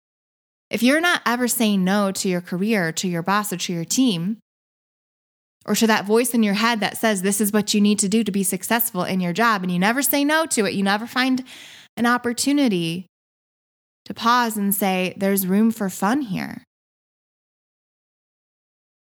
If 0.69 0.83
you're 0.83 0.99
not 0.99 1.21
ever 1.25 1.47
saying 1.47 1.85
no 1.85 2.11
to 2.11 2.27
your 2.27 2.41
career, 2.41 2.91
to 2.91 3.07
your 3.07 3.23
boss, 3.23 3.53
or 3.53 3.57
to 3.57 3.73
your 3.73 3.85
team, 3.85 4.39
or 5.65 5.75
to 5.75 5.87
that 5.87 6.05
voice 6.05 6.33
in 6.33 6.43
your 6.43 6.55
head 6.55 6.81
that 6.81 6.97
says 6.97 7.21
this 7.21 7.39
is 7.39 7.53
what 7.53 7.73
you 7.73 7.79
need 7.79 7.99
to 7.99 8.09
do 8.09 8.23
to 8.23 8.31
be 8.31 8.43
successful 8.43 9.03
in 9.03 9.21
your 9.21 9.31
job, 9.33 9.63
and 9.63 9.71
you 9.71 9.79
never 9.79 10.01
say 10.01 10.25
no 10.25 10.45
to 10.47 10.65
it, 10.65 10.73
you 10.73 10.83
never 10.83 11.07
find 11.07 11.43
an 11.95 12.05
opportunity 12.05 13.05
to 14.05 14.13
pause 14.13 14.57
and 14.57 14.75
say, 14.75 15.13
there's 15.17 15.47
room 15.47 15.71
for 15.71 15.89
fun 15.89 16.21
here, 16.21 16.63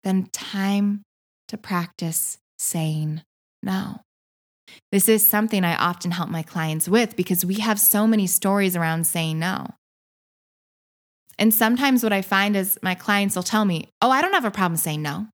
then 0.06 0.30
time 0.32 1.02
to 1.50 1.58
practice 1.58 2.38
saying 2.58 3.22
no. 3.62 4.00
This 4.92 5.10
is 5.10 5.28
something 5.28 5.64
I 5.64 5.76
often 5.76 6.12
help 6.12 6.30
my 6.30 6.44
clients 6.44 6.88
with 6.88 7.16
because 7.16 7.44
we 7.44 7.56
have 7.56 7.80
so 7.80 8.08
many 8.08 8.28
stories 8.28 8.76
around 8.76 9.06
saying 9.08 9.40
no. 9.40 9.68
And 11.38 11.54
sometimes 11.54 12.04
what 12.04 12.14
I 12.14 12.22
find 12.22 12.56
is 12.56 12.80
my 12.82 12.96
clients 12.96 13.36
will 13.36 13.44
tell 13.44 13.66
me, 13.66 13.90
Oh, 14.02 14.10
I 14.10 14.22
don't 14.22 14.34
have 14.34 14.46
a 14.46 14.52
problem 14.52 14.78
saying 14.78 15.02
no. 15.02 15.28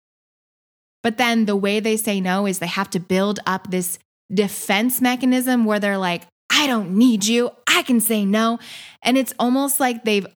But 1.03 1.17
then 1.17 1.45
the 1.45 1.55
way 1.55 1.79
they 1.79 1.97
say 1.97 2.21
no 2.21 2.47
is 2.47 2.59
they 2.59 2.67
have 2.67 2.89
to 2.91 2.99
build 2.99 3.39
up 3.45 3.69
this 3.69 3.99
defense 4.33 5.01
mechanism 5.01 5.65
where 5.65 5.79
they're 5.79 5.97
like, 5.97 6.23
I 6.49 6.67
don't 6.67 6.91
need 6.91 7.25
you. 7.25 7.51
I 7.67 7.83
can 7.83 7.99
say 7.99 8.25
no. 8.25 8.59
And 9.01 9.17
it's 9.17 9.33
almost 9.39 9.79
like 9.79 10.03
they've 10.03 10.27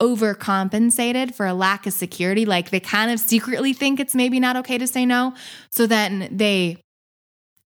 overcompensated 0.00 1.34
for 1.34 1.46
a 1.46 1.54
lack 1.54 1.86
of 1.86 1.92
security. 1.92 2.44
Like 2.44 2.70
they 2.70 2.80
kind 2.80 3.10
of 3.10 3.20
secretly 3.20 3.72
think 3.72 3.98
it's 3.98 4.14
maybe 4.14 4.38
not 4.40 4.56
okay 4.56 4.78
to 4.78 4.86
say 4.86 5.06
no. 5.06 5.34
So 5.70 5.86
then 5.86 6.28
they 6.30 6.78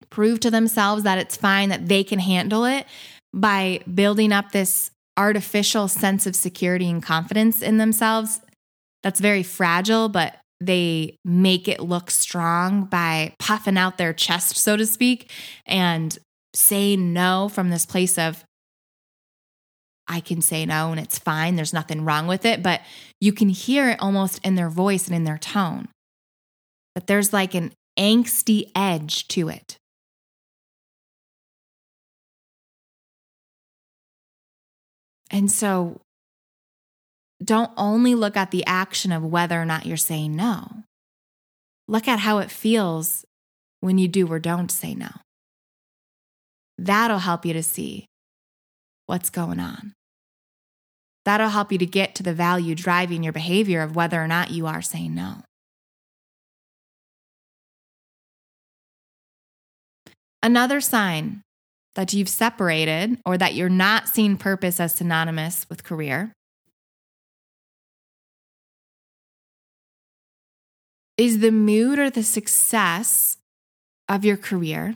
prove 0.09 0.39
to 0.41 0.51
themselves 0.51 1.03
that 1.03 1.17
it's 1.17 1.37
fine, 1.37 1.69
that 1.69 1.87
they 1.87 2.03
can 2.03 2.19
handle 2.19 2.65
it 2.65 2.85
by 3.33 3.79
building 3.93 4.31
up 4.31 4.51
this 4.51 4.91
artificial 5.17 5.87
sense 5.87 6.25
of 6.25 6.35
security 6.35 6.89
and 6.89 7.01
confidence 7.01 7.61
in 7.61 7.77
themselves 7.77 8.41
that's 9.03 9.19
very 9.19 9.43
fragile, 9.43 10.09
but 10.09 10.37
they 10.59 11.17
make 11.25 11.67
it 11.67 11.79
look 11.79 12.11
strong 12.11 12.85
by 12.85 13.33
puffing 13.39 13.77
out 13.77 13.97
their 13.97 14.13
chest, 14.13 14.57
so 14.57 14.77
to 14.77 14.85
speak, 14.85 15.31
and 15.65 16.19
saying 16.53 17.13
no 17.13 17.49
from 17.49 17.69
this 17.69 17.85
place 17.85 18.17
of 18.17 18.43
I 20.07 20.19
can 20.19 20.41
say 20.41 20.65
no 20.65 20.91
and 20.91 20.99
it's 20.99 21.19
fine. 21.19 21.55
There's 21.55 21.73
nothing 21.73 22.03
wrong 22.05 22.27
with 22.27 22.45
it. 22.45 22.63
But 22.63 22.81
you 23.19 23.33
can 23.33 23.49
hear 23.49 23.89
it 23.89 24.01
almost 24.01 24.39
in 24.45 24.55
their 24.55 24.69
voice 24.69 25.07
and 25.07 25.15
in 25.15 25.23
their 25.23 25.37
tone 25.37 25.87
But 26.95 27.07
there's 27.07 27.33
like 27.33 27.53
an 27.55 27.71
angsty 27.97 28.71
edge 28.75 29.27
to 29.29 29.49
it. 29.49 29.77
And 35.29 35.51
so 35.51 36.01
don't 37.43 37.71
only 37.77 38.15
look 38.15 38.37
at 38.37 38.51
the 38.51 38.65
action 38.65 39.11
of 39.11 39.23
whether 39.23 39.59
or 39.59 39.65
not 39.65 39.85
you're 39.85 39.97
saying 39.97 40.35
no. 40.35 40.83
Look 41.87 42.07
at 42.07 42.19
how 42.19 42.39
it 42.39 42.51
feels 42.51 43.25
when 43.79 43.97
you 43.97 44.07
do 44.07 44.27
or 44.27 44.39
don't 44.39 44.71
say 44.71 44.93
no. 44.93 45.09
That'll 46.77 47.19
help 47.19 47.45
you 47.45 47.53
to 47.53 47.63
see 47.63 48.07
what's 49.11 49.29
going 49.29 49.59
on. 49.59 49.93
That'll 51.25 51.49
help 51.49 51.73
you 51.73 51.77
to 51.79 51.85
get 51.85 52.15
to 52.15 52.23
the 52.23 52.33
value 52.33 52.73
driving 52.75 53.23
your 53.23 53.33
behavior 53.33 53.81
of 53.81 53.93
whether 53.93 54.23
or 54.23 54.27
not 54.27 54.51
you 54.51 54.67
are 54.67 54.81
saying 54.81 55.13
no. 55.13 55.43
Another 60.41 60.79
sign 60.79 61.41
that 61.95 62.13
you've 62.13 62.29
separated 62.29 63.19
or 63.25 63.37
that 63.37 63.53
you're 63.53 63.67
not 63.67 64.07
seeing 64.07 64.37
purpose 64.37 64.79
as 64.79 64.95
synonymous 64.95 65.67
with 65.69 65.83
career 65.83 66.31
is 71.17 71.39
the 71.39 71.51
mood 71.51 71.99
or 71.99 72.09
the 72.09 72.23
success 72.23 73.35
of 74.07 74.23
your 74.23 74.37
career 74.37 74.95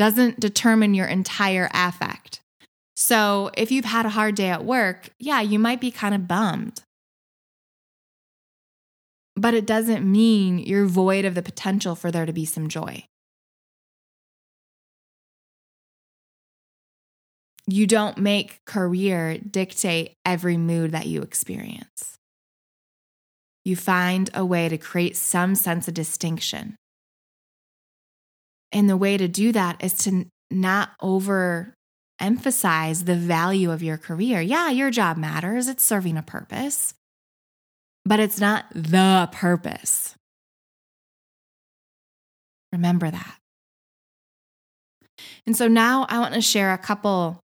doesn't 0.00 0.40
determine 0.40 0.94
your 0.94 1.06
entire 1.06 1.68
affect. 1.74 2.40
So, 2.96 3.50
if 3.54 3.70
you've 3.70 3.84
had 3.84 4.06
a 4.06 4.16
hard 4.16 4.34
day 4.34 4.48
at 4.48 4.64
work, 4.64 5.10
yeah, 5.18 5.42
you 5.42 5.58
might 5.58 5.78
be 5.78 5.90
kind 5.90 6.14
of 6.14 6.26
bummed. 6.26 6.84
But 9.36 9.52
it 9.52 9.66
doesn't 9.66 10.10
mean 10.10 10.58
you're 10.58 10.86
void 10.86 11.26
of 11.26 11.34
the 11.34 11.42
potential 11.42 11.94
for 11.94 12.10
there 12.10 12.24
to 12.24 12.32
be 12.32 12.46
some 12.46 12.68
joy. 12.68 13.04
You 17.66 17.86
don't 17.86 18.16
make 18.16 18.64
career 18.64 19.36
dictate 19.36 20.14
every 20.24 20.56
mood 20.56 20.92
that 20.92 21.08
you 21.08 21.20
experience. 21.20 22.16
You 23.66 23.76
find 23.76 24.30
a 24.32 24.46
way 24.46 24.70
to 24.70 24.78
create 24.78 25.18
some 25.18 25.54
sense 25.54 25.88
of 25.88 25.92
distinction. 25.92 26.76
And 28.72 28.88
the 28.88 28.96
way 28.96 29.16
to 29.16 29.28
do 29.28 29.52
that 29.52 29.82
is 29.82 29.94
to 30.04 30.26
not 30.50 30.90
over 31.00 31.74
emphasize 32.20 33.04
the 33.04 33.16
value 33.16 33.70
of 33.70 33.82
your 33.82 33.96
career. 33.96 34.40
Yeah, 34.40 34.70
your 34.70 34.90
job 34.90 35.16
matters, 35.16 35.68
it's 35.68 35.84
serving 35.84 36.16
a 36.16 36.22
purpose, 36.22 36.94
but 38.04 38.20
it's 38.20 38.38
not 38.38 38.66
the 38.74 39.28
purpose. 39.32 40.14
Remember 42.72 43.10
that. 43.10 43.36
And 45.46 45.56
so 45.56 45.66
now 45.66 46.06
I 46.08 46.18
want 46.20 46.34
to 46.34 46.40
share 46.40 46.72
a 46.72 46.78
couple 46.78 47.40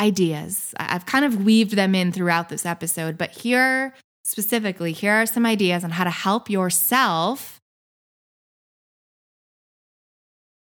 ideas. 0.00 0.74
I've 0.78 1.06
kind 1.06 1.24
of 1.24 1.44
weaved 1.44 1.72
them 1.72 1.94
in 1.94 2.10
throughout 2.10 2.48
this 2.48 2.66
episode, 2.66 3.18
but 3.18 3.30
here 3.30 3.94
specifically, 4.24 4.92
here 4.92 5.12
are 5.12 5.26
some 5.26 5.46
ideas 5.46 5.84
on 5.84 5.90
how 5.90 6.04
to 6.04 6.10
help 6.10 6.48
yourself 6.48 7.59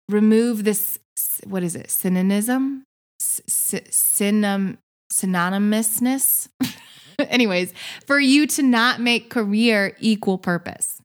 remove 0.09 0.63
this 0.63 0.99
what 1.45 1.63
is 1.63 1.75
it? 1.75 1.89
Synonym? 1.89 2.83
Synonym 3.19 4.77
synonymousness? 5.11 6.49
Anyways 7.19 7.73
for 8.05 8.19
you 8.19 8.45
to 8.47 8.61
not 8.61 8.99
make 9.01 9.29
career 9.29 9.95
equal 9.99 10.37
purpose 10.37 11.01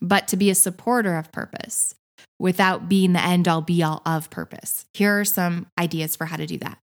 but 0.00 0.28
to 0.28 0.36
be 0.36 0.48
a 0.48 0.54
supporter 0.54 1.16
of 1.16 1.30
purpose 1.32 1.94
without 2.38 2.88
being 2.88 3.12
the 3.12 3.22
end 3.22 3.46
all 3.46 3.60
be 3.60 3.82
all 3.82 4.00
of 4.06 4.30
purpose. 4.30 4.86
Here 4.94 5.20
are 5.20 5.24
some 5.24 5.66
ideas 5.78 6.16
for 6.16 6.24
how 6.24 6.36
to 6.36 6.46
do 6.46 6.56
that. 6.58 6.78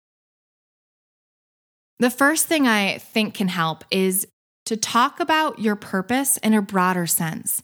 The 1.99 2.11
first 2.11 2.45
thing 2.45 2.67
i 2.67 2.99
think 2.99 3.33
can 3.33 3.47
help 3.47 3.83
is 3.89 4.27
to 4.65 4.77
talk 4.77 5.19
about 5.19 5.59
your 5.59 5.75
purpose 5.75 6.37
in 6.37 6.53
a 6.53 6.61
broader 6.61 7.07
sense 7.07 7.63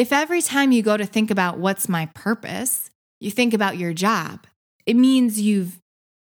if 0.00 0.14
every 0.14 0.40
time 0.40 0.72
you 0.72 0.82
go 0.82 0.96
to 0.96 1.04
think 1.04 1.30
about 1.30 1.58
what's 1.58 1.86
my 1.86 2.06
purpose, 2.14 2.88
you 3.20 3.30
think 3.30 3.52
about 3.52 3.76
your 3.76 3.92
job, 3.92 4.46
it 4.86 4.96
means 4.96 5.38
you've 5.38 5.78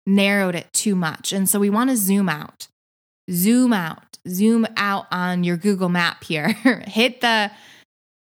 narrowed 0.08 0.56
it 0.56 0.74
too 0.74 0.96
much. 0.96 1.32
And 1.32 1.48
so 1.48 1.60
we 1.60 1.70
want 1.70 1.92
to 1.92 1.96
zoom 1.96 2.28
out, 2.28 2.70
zoom 3.30 3.74
out, 3.74 4.18
zoom 4.28 4.66
out 4.78 5.06
on 5.12 5.44
your 5.44 5.58
Google 5.58 5.90
map 5.90 6.24
here. 6.24 6.48
hit 6.88 7.22
the 7.22 7.52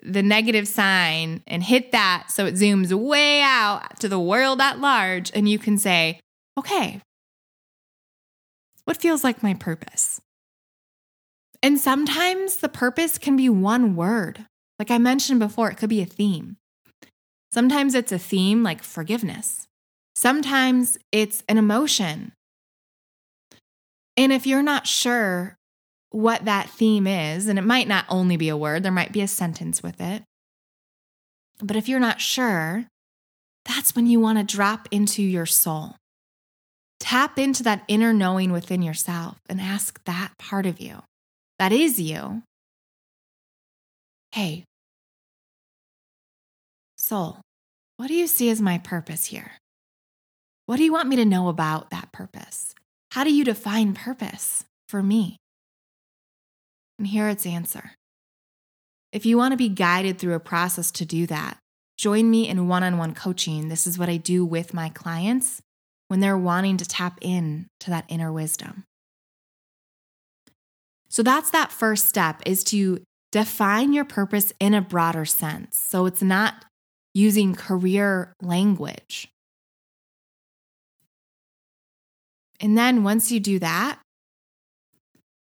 the 0.02 0.22
negative 0.22 0.66
sign 0.66 1.42
and 1.46 1.62
hit 1.62 1.92
that 1.92 2.28
so 2.28 2.46
it 2.46 2.54
zooms 2.54 2.90
way 2.92 3.40
out 3.42 4.00
to 4.00 4.08
the 4.08 4.18
world 4.18 4.60
at 4.60 4.80
large 4.80 5.30
and 5.34 5.50
you 5.50 5.58
can 5.58 5.76
say, 5.76 6.18
"Okay, 6.58 7.02
what 8.84 8.96
feels 8.96 9.22
like 9.22 9.42
my 9.42 9.52
purpose?" 9.52 10.18
And 11.62 11.78
sometimes 11.78 12.56
the 12.56 12.70
purpose 12.70 13.18
can 13.18 13.36
be 13.36 13.50
one 13.50 13.94
word. 13.94 14.46
Like 14.78 14.90
I 14.90 14.98
mentioned 14.98 15.40
before, 15.40 15.70
it 15.70 15.76
could 15.76 15.90
be 15.90 16.02
a 16.02 16.06
theme. 16.06 16.56
Sometimes 17.52 17.94
it's 17.94 18.12
a 18.12 18.18
theme 18.18 18.62
like 18.62 18.82
forgiveness. 18.82 19.66
Sometimes 20.14 20.98
it's 21.10 21.42
an 21.48 21.58
emotion. 21.58 22.32
And 24.16 24.32
if 24.32 24.46
you're 24.46 24.62
not 24.62 24.86
sure 24.86 25.56
what 26.10 26.44
that 26.44 26.68
theme 26.68 27.06
is, 27.06 27.48
and 27.48 27.58
it 27.58 27.62
might 27.62 27.88
not 27.88 28.04
only 28.08 28.36
be 28.36 28.48
a 28.48 28.56
word, 28.56 28.82
there 28.82 28.92
might 28.92 29.12
be 29.12 29.22
a 29.22 29.28
sentence 29.28 29.82
with 29.82 30.00
it. 30.00 30.22
But 31.62 31.76
if 31.76 31.88
you're 31.88 32.00
not 32.00 32.20
sure, 32.20 32.86
that's 33.64 33.94
when 33.94 34.06
you 34.06 34.20
want 34.20 34.38
to 34.38 34.56
drop 34.56 34.88
into 34.90 35.22
your 35.22 35.46
soul. 35.46 35.96
Tap 37.00 37.38
into 37.38 37.62
that 37.62 37.84
inner 37.88 38.12
knowing 38.12 38.52
within 38.52 38.82
yourself 38.82 39.38
and 39.48 39.60
ask 39.60 40.02
that 40.04 40.32
part 40.38 40.66
of 40.66 40.80
you, 40.80 41.02
that 41.58 41.72
is 41.72 41.98
you. 41.98 42.42
Hey, 44.32 44.64
Soul, 46.96 47.42
what 47.98 48.06
do 48.06 48.14
you 48.14 48.26
see 48.26 48.48
as 48.48 48.62
my 48.62 48.78
purpose 48.78 49.26
here? 49.26 49.52
What 50.64 50.78
do 50.78 50.84
you 50.84 50.92
want 50.92 51.08
me 51.08 51.16
to 51.16 51.26
know 51.26 51.48
about 51.48 51.90
that 51.90 52.12
purpose? 52.12 52.74
How 53.10 53.24
do 53.24 53.34
you 53.34 53.44
define 53.44 53.92
purpose 53.92 54.64
for 54.88 55.02
me? 55.02 55.36
And 56.98 57.08
here 57.08 57.28
its 57.28 57.44
answer. 57.44 57.92
If 59.12 59.26
you 59.26 59.36
want 59.36 59.52
to 59.52 59.58
be 59.58 59.68
guided 59.68 60.18
through 60.18 60.32
a 60.32 60.40
process 60.40 60.90
to 60.92 61.04
do 61.04 61.26
that, 61.26 61.58
join 61.98 62.30
me 62.30 62.48
in 62.48 62.68
one 62.68 62.82
on 62.82 62.96
one 62.96 63.12
coaching. 63.12 63.68
This 63.68 63.86
is 63.86 63.98
what 63.98 64.08
I 64.08 64.16
do 64.16 64.46
with 64.46 64.72
my 64.72 64.88
clients 64.88 65.60
when 66.08 66.20
they're 66.20 66.38
wanting 66.38 66.78
to 66.78 66.86
tap 66.86 67.18
in 67.20 67.66
to 67.80 67.90
that 67.90 68.06
inner 68.08 68.32
wisdom. 68.32 68.84
So 71.10 71.22
that's 71.22 71.50
that 71.50 71.70
first 71.70 72.08
step 72.08 72.40
is 72.46 72.64
to 72.64 73.02
define 73.32 73.92
your 73.92 74.04
purpose 74.04 74.52
in 74.60 74.74
a 74.74 74.80
broader 74.80 75.24
sense. 75.24 75.76
So 75.76 76.06
it's 76.06 76.22
not 76.22 76.66
using 77.14 77.54
career 77.54 78.34
language. 78.40 79.28
And 82.60 82.78
then 82.78 83.02
once 83.02 83.32
you 83.32 83.40
do 83.40 83.58
that, 83.58 83.98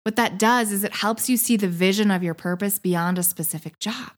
what 0.02 0.16
that 0.16 0.38
does 0.38 0.72
is 0.72 0.82
it 0.84 0.94
helps 0.94 1.28
you 1.28 1.36
see 1.36 1.56
the 1.56 1.68
vision 1.68 2.10
of 2.10 2.22
your 2.22 2.34
purpose 2.34 2.78
beyond 2.78 3.18
a 3.18 3.22
specific 3.22 3.78
job. 3.78 4.12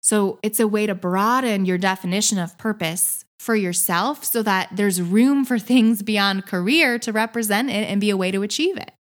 So 0.00 0.40
it's 0.42 0.58
a 0.58 0.66
way 0.66 0.86
to 0.86 0.94
broaden 0.94 1.64
your 1.64 1.78
definition 1.78 2.38
of 2.38 2.58
purpose 2.58 3.24
for 3.38 3.54
yourself 3.54 4.24
so 4.24 4.42
that 4.42 4.68
there's 4.72 5.02
room 5.02 5.44
for 5.44 5.58
things 5.58 6.02
beyond 6.02 6.46
career 6.46 6.98
to 7.00 7.12
represent 7.12 7.70
it 7.70 7.88
and 7.88 8.00
be 8.00 8.10
a 8.10 8.16
way 8.16 8.30
to 8.30 8.42
achieve 8.42 8.76
it. 8.76 8.92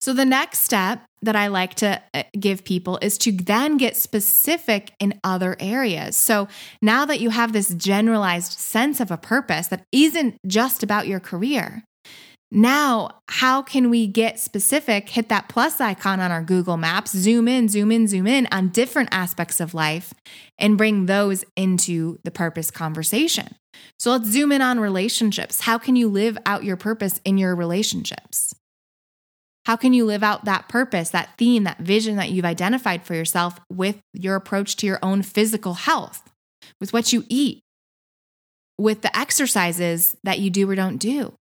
So, 0.00 0.12
the 0.12 0.24
next 0.24 0.60
step 0.60 1.04
that 1.26 1.36
I 1.36 1.48
like 1.48 1.74
to 1.76 2.02
uh, 2.14 2.22
give 2.38 2.64
people 2.64 2.98
is 3.02 3.18
to 3.18 3.32
then 3.32 3.76
get 3.76 3.96
specific 3.96 4.92
in 4.98 5.20
other 5.22 5.56
areas. 5.60 6.16
So, 6.16 6.48
now 6.80 7.04
that 7.04 7.20
you 7.20 7.30
have 7.30 7.52
this 7.52 7.74
generalized 7.74 8.58
sense 8.58 8.98
of 8.98 9.10
a 9.10 9.16
purpose 9.16 9.68
that 9.68 9.84
isn't 9.92 10.38
just 10.46 10.82
about 10.82 11.06
your 11.06 11.20
career, 11.20 11.84
now 12.50 13.10
how 13.28 13.60
can 13.60 13.90
we 13.90 14.06
get 14.06 14.40
specific? 14.40 15.08
Hit 15.10 15.28
that 15.28 15.48
plus 15.48 15.80
icon 15.80 16.20
on 16.20 16.30
our 16.30 16.42
Google 16.42 16.76
Maps, 16.76 17.10
zoom 17.10 17.48
in, 17.48 17.68
zoom 17.68 17.92
in, 17.92 18.08
zoom 18.08 18.26
in 18.26 18.48
on 18.50 18.68
different 18.68 19.08
aspects 19.12 19.60
of 19.60 19.74
life 19.74 20.14
and 20.58 20.78
bring 20.78 21.06
those 21.06 21.44
into 21.56 22.18
the 22.24 22.30
purpose 22.30 22.70
conversation. 22.70 23.54
So, 23.98 24.12
let's 24.12 24.28
zoom 24.28 24.52
in 24.52 24.62
on 24.62 24.80
relationships. 24.80 25.60
How 25.60 25.76
can 25.76 25.96
you 25.96 26.08
live 26.08 26.38
out 26.46 26.64
your 26.64 26.76
purpose 26.76 27.20
in 27.24 27.36
your 27.36 27.54
relationships? 27.54 28.55
How 29.66 29.74
can 29.74 29.92
you 29.92 30.04
live 30.04 30.22
out 30.22 30.44
that 30.44 30.68
purpose, 30.68 31.10
that 31.10 31.30
theme, 31.38 31.64
that 31.64 31.80
vision 31.80 32.14
that 32.16 32.30
you've 32.30 32.44
identified 32.44 33.02
for 33.02 33.14
yourself 33.14 33.58
with 33.68 34.00
your 34.12 34.36
approach 34.36 34.76
to 34.76 34.86
your 34.86 35.00
own 35.02 35.22
physical 35.22 35.74
health, 35.74 36.22
with 36.80 36.92
what 36.92 37.12
you 37.12 37.24
eat, 37.28 37.62
with 38.78 39.02
the 39.02 39.16
exercises 39.18 40.16
that 40.22 40.38
you 40.38 40.50
do 40.50 40.70
or 40.70 40.76
don't 40.76 40.98
do? 40.98 41.34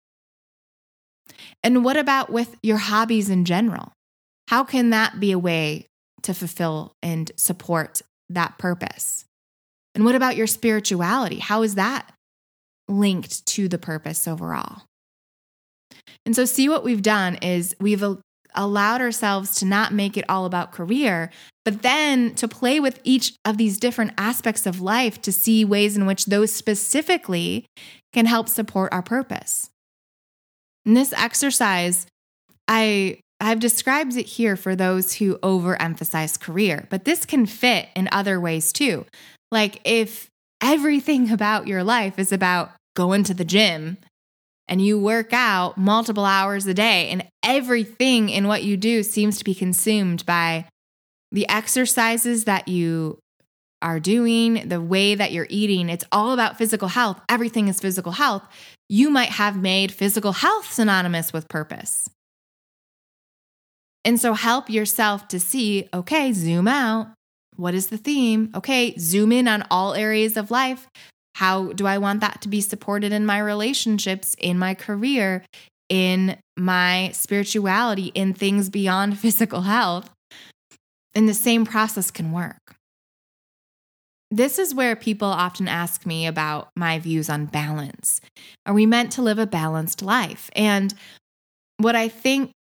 And 1.64 1.86
what 1.86 1.98
about 1.98 2.32
with 2.32 2.56
your 2.64 2.78
hobbies 2.78 3.30
in 3.30 3.46
general? 3.46 3.92
How 4.48 4.64
can 4.64 4.90
that 4.90 5.20
be 5.20 5.32
a 5.32 5.38
way 5.38 5.86
to 6.24 6.34
fulfill 6.34 6.94
and 7.04 7.32
support 7.38 8.02
that 8.30 8.58
purpose? 8.58 9.26
And 9.94 10.04
what 10.04 10.16
about 10.16 10.36
your 10.36 10.48
spirituality? 10.48 11.38
How 11.38 11.62
is 11.62 11.76
that 11.76 12.12
linked 12.88 13.46
to 13.46 13.68
the 13.68 13.78
purpose 13.78 14.28
overall? 14.28 14.82
And 16.26 16.36
so, 16.36 16.46
see 16.46 16.68
what 16.70 16.84
we've 16.84 17.02
done 17.02 17.36
is 17.36 17.76
we've 17.80 18.04
allowed 18.56 19.02
ourselves 19.02 19.56
to 19.56 19.66
not 19.66 19.94
make 19.94 20.18
it 20.18 20.26
all 20.30 20.46
about 20.46 20.72
career, 20.72 21.30
but 21.64 21.82
then 21.82 22.34
to 22.36 22.48
play 22.48 22.80
with 22.80 23.00
each 23.04 23.34
of 23.44 23.58
these 23.58 23.78
different 23.78 24.14
aspects 24.18 24.66
of 24.66 24.82
life 24.82 25.22
to 25.22 25.32
see 25.32 25.66
ways 25.66 25.96
in 25.96 26.06
which 26.06 26.26
those 26.26 26.52
specifically 26.52 27.66
can 28.14 28.26
help 28.26 28.50
support 28.50 28.94
our 28.94 29.02
purpose. 29.02 29.70
In 30.86 30.94
this 30.94 31.14
exercise, 31.14 32.08
I 32.68 33.20
I've 33.42 33.60
described 33.60 34.16
it 34.16 34.26
here 34.26 34.56
for 34.56 34.76
those 34.76 35.16
who 35.16 35.38
overemphasize 35.40 36.40
career, 36.40 36.88
but 36.90 37.04
this 37.04 37.26
can 37.26 37.46
fit 37.46 37.90
in 37.96 38.08
other 38.12 38.40
ways 38.40 38.72
too. 38.72 39.06
Like 39.52 39.82
if 39.84 40.30
everything 40.62 41.32
about 41.32 41.68
your 41.68 41.84
life 41.84 42.18
is 42.18 42.32
about 42.32 42.72
going 42.96 43.24
to 43.26 43.34
the 43.34 43.46
gym 43.46 43.98
and 44.68 44.82
you 44.82 45.00
work 45.00 45.32
out 45.32 45.78
multiple 45.78 46.26
hours 46.26 46.66
a 46.66 46.74
day, 46.74 47.10
and 47.10 47.28
everything 47.44 48.30
in 48.30 48.48
what 48.48 48.64
you 48.64 48.78
do 48.78 49.04
seems 49.04 49.38
to 49.38 49.44
be 49.44 49.56
consumed 49.56 50.26
by 50.26 50.66
the 51.32 51.48
exercises 51.50 52.46
that 52.46 52.68
you 52.68 53.20
are 53.82 54.00
doing, 54.00 54.68
the 54.68 54.82
way 54.82 55.14
that 55.14 55.32
you're 55.32 55.48
eating, 55.50 55.90
it's 55.90 56.06
all 56.12 56.32
about 56.32 56.58
physical 56.58 56.88
health. 56.88 57.22
Everything 57.30 57.68
is 57.68 57.80
physical 57.80 58.14
health. 58.14 58.44
You 58.90 59.10
might 59.10 59.30
have 59.30 59.62
made 59.62 59.92
physical 59.92 60.32
health 60.32 60.72
synonymous 60.72 61.32
with 61.32 61.48
purpose. 61.50 62.10
And 64.04 64.20
so 64.20 64.34
help 64.34 64.70
yourself 64.70 65.28
to 65.30 65.40
see 65.40 65.90
okay, 65.94 66.32
zoom 66.34 66.68
out. 66.68 67.08
What 67.58 67.74
is 67.74 67.88
the 67.88 67.98
theme? 67.98 68.52
Okay, 68.56 68.96
zoom 68.98 69.32
in 69.32 69.48
on 69.48 69.66
all 69.70 69.94
areas 69.94 70.38
of 70.38 70.52
life. 70.52 70.88
How 71.36 71.74
do 71.74 71.86
I 71.86 71.98
want 71.98 72.22
that 72.22 72.42
to 72.42 72.50
be 72.50 72.62
supported 72.62 73.12
in 73.12 73.26
my 73.26 73.40
relationships, 73.40 74.36
in 74.40 74.58
my 74.58 74.74
career, 74.74 75.44
in 75.90 76.38
my 76.58 77.12
spirituality, 77.14 78.08
in 78.16 78.34
things 78.34 78.70
beyond 78.70 79.20
physical 79.20 79.62
health? 79.62 80.10
And 81.14 81.30
the 81.30 81.34
same 81.34 81.66
process 81.66 82.12
can 82.12 82.32
work. 82.32 82.76
This 84.32 84.60
is 84.60 84.76
where 84.76 84.96
people 84.96 85.28
often 85.28 85.68
ask 85.68 86.06
me 86.06 86.26
about 86.26 86.70
my 86.76 87.00
views 87.00 87.30
on 87.30 87.46
balance. 87.46 88.20
Are 88.66 88.74
we 88.74 88.86
meant 88.86 89.12
to 89.14 89.22
live 89.22 89.40
a 89.40 89.46
balanced 89.46 90.02
life? 90.02 90.50
And 90.56 90.94
what 91.78 91.96
I 91.96 92.10
think 92.10 92.52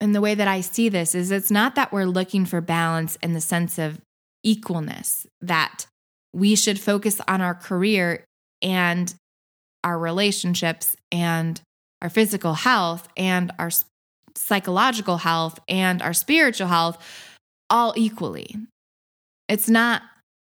and 0.00 0.14
the 0.14 0.20
way 0.20 0.34
that 0.34 0.48
I 0.48 0.62
see 0.62 0.88
this 0.88 1.14
is 1.14 1.30
it's 1.30 1.50
not 1.50 1.74
that 1.74 1.92
we're 1.92 2.06
looking 2.06 2.46
for 2.46 2.60
balance 2.60 3.16
in 3.22 3.34
the 3.34 3.40
sense 3.40 3.78
of 3.78 4.00
equalness, 4.44 5.26
that 5.42 5.86
we 6.32 6.54
should 6.54 6.78
focus 6.78 7.20
on 7.26 7.40
our 7.40 7.54
career 7.54 8.24
and 8.62 9.14
our 9.82 9.98
relationships 9.98 10.96
and 11.10 11.60
our 12.02 12.10
physical 12.10 12.54
health 12.54 13.08
and 13.16 13.52
our 13.58 13.70
psychological 14.34 15.18
health 15.18 15.58
and 15.68 16.02
our 16.02 16.12
spiritual 16.12 16.68
health 16.68 16.98
all 17.68 17.94
equally. 17.96 18.56
It's 19.48 19.68
not 19.68 20.02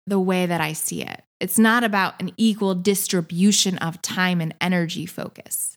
the 0.07 0.21
way 0.21 0.47
that 0.47 0.61
I 0.61 0.73
see 0.73 1.03
it. 1.03 1.23
It's 1.41 1.59
not 1.59 1.85
about 1.85 2.21
an 2.21 2.33
equal 2.37 2.75
distribution 2.75 3.79
of 3.79 4.01
time 4.03 4.41
and 4.41 4.55
energy 4.61 5.07
focus. 5.07 5.77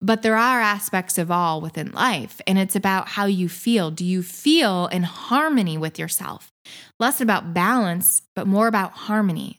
But 0.00 0.22
there 0.22 0.36
are 0.36 0.60
aspects 0.60 1.18
of 1.18 1.30
all 1.30 1.60
within 1.60 1.90
life, 1.92 2.40
and 2.46 2.58
it's 2.58 2.76
about 2.76 3.08
how 3.08 3.24
you 3.24 3.48
feel. 3.48 3.90
Do 3.90 4.04
you 4.04 4.22
feel 4.22 4.86
in 4.88 5.02
harmony 5.02 5.78
with 5.78 5.98
yourself? 5.98 6.52
Less 6.98 7.20
about 7.20 7.54
balance, 7.54 8.22
but 8.34 8.46
more 8.46 8.68
about 8.68 8.92
harmony. 8.92 9.58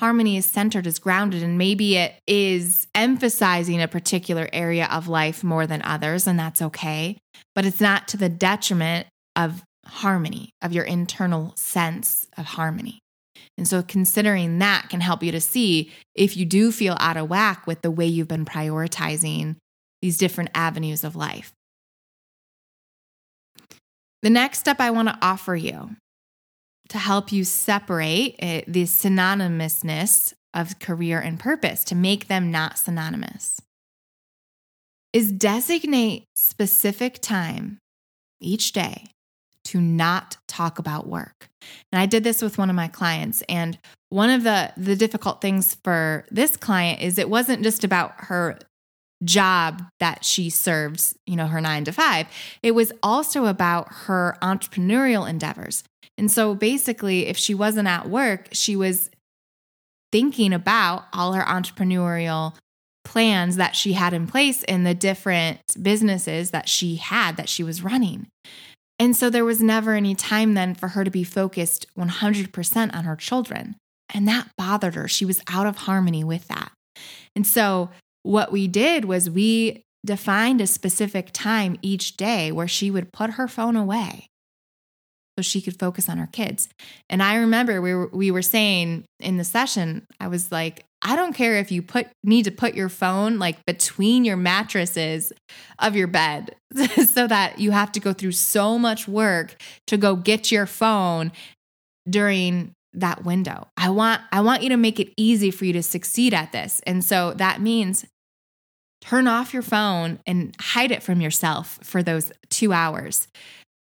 Harmony 0.00 0.36
is 0.36 0.46
centered, 0.46 0.86
is 0.86 0.98
grounded, 0.98 1.42
and 1.42 1.56
maybe 1.56 1.96
it 1.96 2.14
is 2.26 2.88
emphasizing 2.94 3.80
a 3.80 3.88
particular 3.88 4.48
area 4.52 4.88
of 4.90 5.06
life 5.06 5.44
more 5.44 5.66
than 5.66 5.82
others, 5.82 6.26
and 6.26 6.38
that's 6.38 6.60
okay. 6.60 7.16
But 7.54 7.64
it's 7.64 7.80
not 7.80 8.08
to 8.08 8.16
the 8.16 8.28
detriment 8.28 9.06
of 9.36 9.62
harmony, 9.86 10.50
of 10.62 10.72
your 10.72 10.84
internal 10.84 11.52
sense 11.56 12.26
of 12.36 12.44
harmony. 12.44 12.98
And 13.56 13.68
so, 13.68 13.82
considering 13.82 14.58
that 14.58 14.88
can 14.90 15.00
help 15.00 15.22
you 15.22 15.30
to 15.30 15.40
see 15.40 15.92
if 16.14 16.36
you 16.36 16.44
do 16.44 16.72
feel 16.72 16.96
out 16.98 17.16
of 17.16 17.28
whack 17.28 17.66
with 17.66 17.82
the 17.82 17.90
way 17.90 18.06
you've 18.06 18.28
been 18.28 18.44
prioritizing 18.44 19.56
these 20.02 20.18
different 20.18 20.50
avenues 20.54 21.04
of 21.04 21.14
life. 21.14 21.52
The 24.22 24.30
next 24.30 24.58
step 24.58 24.80
I 24.80 24.90
want 24.90 25.08
to 25.08 25.18
offer 25.22 25.54
you 25.54 25.96
to 26.88 26.98
help 26.98 27.32
you 27.32 27.44
separate 27.44 28.36
it, 28.38 28.64
the 28.66 28.84
synonymousness 28.84 30.34
of 30.52 30.78
career 30.78 31.20
and 31.20 31.40
purpose, 31.40 31.84
to 31.84 31.94
make 31.94 32.28
them 32.28 32.50
not 32.50 32.78
synonymous, 32.78 33.60
is 35.12 35.32
designate 35.32 36.24
specific 36.36 37.20
time 37.20 37.78
each 38.40 38.72
day 38.72 39.06
to 39.64 39.80
not 39.80 40.36
talk 40.46 40.78
about 40.78 41.06
work. 41.06 41.48
And 41.90 42.00
I 42.00 42.06
did 42.06 42.24
this 42.24 42.42
with 42.42 42.58
one 42.58 42.70
of 42.70 42.76
my 42.76 42.88
clients 42.88 43.42
and 43.48 43.78
one 44.10 44.30
of 44.30 44.44
the 44.44 44.72
the 44.76 44.94
difficult 44.94 45.40
things 45.40 45.76
for 45.82 46.26
this 46.30 46.56
client 46.56 47.00
is 47.00 47.18
it 47.18 47.28
wasn't 47.30 47.64
just 47.64 47.82
about 47.82 48.12
her 48.18 48.58
job 49.24 49.82
that 50.00 50.24
she 50.24 50.50
served, 50.50 51.14
you 51.26 51.36
know, 51.36 51.46
her 51.46 51.60
9 51.60 51.84
to 51.84 51.92
5. 51.92 52.26
It 52.62 52.72
was 52.72 52.92
also 53.02 53.46
about 53.46 53.88
her 53.90 54.36
entrepreneurial 54.42 55.28
endeavors. 55.28 55.84
And 56.16 56.30
so 56.30 56.54
basically 56.54 57.26
if 57.26 57.36
she 57.36 57.54
wasn't 57.54 57.88
at 57.88 58.08
work, 58.08 58.48
she 58.52 58.76
was 58.76 59.10
thinking 60.12 60.52
about 60.52 61.06
all 61.12 61.32
her 61.32 61.42
entrepreneurial 61.42 62.54
plans 63.04 63.56
that 63.56 63.76
she 63.76 63.92
had 63.92 64.12
in 64.12 64.26
place 64.26 64.62
in 64.62 64.84
the 64.84 64.94
different 64.94 65.60
businesses 65.80 66.50
that 66.52 66.68
she 66.68 66.96
had 66.96 67.36
that 67.36 67.48
she 67.48 67.62
was 67.62 67.82
running. 67.82 68.26
And 68.98 69.16
so 69.16 69.28
there 69.28 69.44
was 69.44 69.60
never 69.60 69.94
any 69.94 70.14
time 70.14 70.54
then 70.54 70.74
for 70.74 70.88
her 70.88 71.04
to 71.04 71.10
be 71.10 71.24
focused 71.24 71.86
100% 71.98 72.94
on 72.94 73.04
her 73.04 73.16
children. 73.16 73.76
And 74.12 74.28
that 74.28 74.48
bothered 74.56 74.94
her. 74.94 75.08
She 75.08 75.24
was 75.24 75.42
out 75.48 75.66
of 75.66 75.78
harmony 75.78 76.22
with 76.22 76.46
that. 76.48 76.70
And 77.34 77.46
so 77.46 77.90
what 78.24 78.50
we 78.50 78.66
did 78.66 79.04
was 79.04 79.30
we 79.30 79.84
defined 80.04 80.60
a 80.60 80.66
specific 80.66 81.30
time 81.32 81.78
each 81.80 82.16
day 82.16 82.50
where 82.50 82.68
she 82.68 82.90
would 82.90 83.12
put 83.12 83.30
her 83.30 83.46
phone 83.46 83.76
away 83.76 84.28
so 85.38 85.42
she 85.42 85.60
could 85.60 85.78
focus 85.78 86.08
on 86.08 86.18
her 86.18 86.28
kids. 86.30 86.68
And 87.08 87.22
I 87.22 87.36
remember 87.36 87.80
we 87.80 87.94
were, 87.94 88.08
we 88.08 88.30
were 88.30 88.42
saying 88.42 89.04
in 89.20 89.36
the 89.36 89.44
session, 89.44 90.06
I 90.20 90.28
was 90.28 90.50
like, 90.50 90.84
I 91.02 91.16
don't 91.16 91.34
care 91.34 91.56
if 91.56 91.70
you 91.70 91.82
put 91.82 92.06
need 92.22 92.44
to 92.44 92.50
put 92.50 92.74
your 92.74 92.88
phone 92.88 93.38
like 93.38 93.64
between 93.66 94.24
your 94.24 94.36
mattresses 94.36 95.32
of 95.78 95.94
your 95.94 96.06
bed 96.06 96.56
so 97.06 97.26
that 97.26 97.58
you 97.58 97.72
have 97.72 97.92
to 97.92 98.00
go 98.00 98.12
through 98.14 98.32
so 98.32 98.78
much 98.78 99.06
work 99.06 99.60
to 99.86 99.98
go 99.98 100.16
get 100.16 100.50
your 100.50 100.66
phone 100.66 101.30
during 102.08 102.72
that 102.94 103.24
window. 103.24 103.68
I 103.76 103.90
want 103.90 104.22
I 104.32 104.40
want 104.40 104.62
you 104.62 104.70
to 104.70 104.76
make 104.76 104.98
it 104.98 105.12
easy 105.18 105.50
for 105.50 105.66
you 105.66 105.74
to 105.74 105.82
succeed 105.82 106.32
at 106.32 106.52
this. 106.52 106.80
And 106.86 107.04
so 107.04 107.34
that 107.34 107.60
means 107.60 108.06
turn 109.04 109.26
off 109.26 109.52
your 109.52 109.62
phone 109.62 110.18
and 110.26 110.54
hide 110.60 110.90
it 110.90 111.02
from 111.02 111.20
yourself 111.20 111.78
for 111.82 112.02
those 112.02 112.32
2 112.50 112.72
hours 112.72 113.28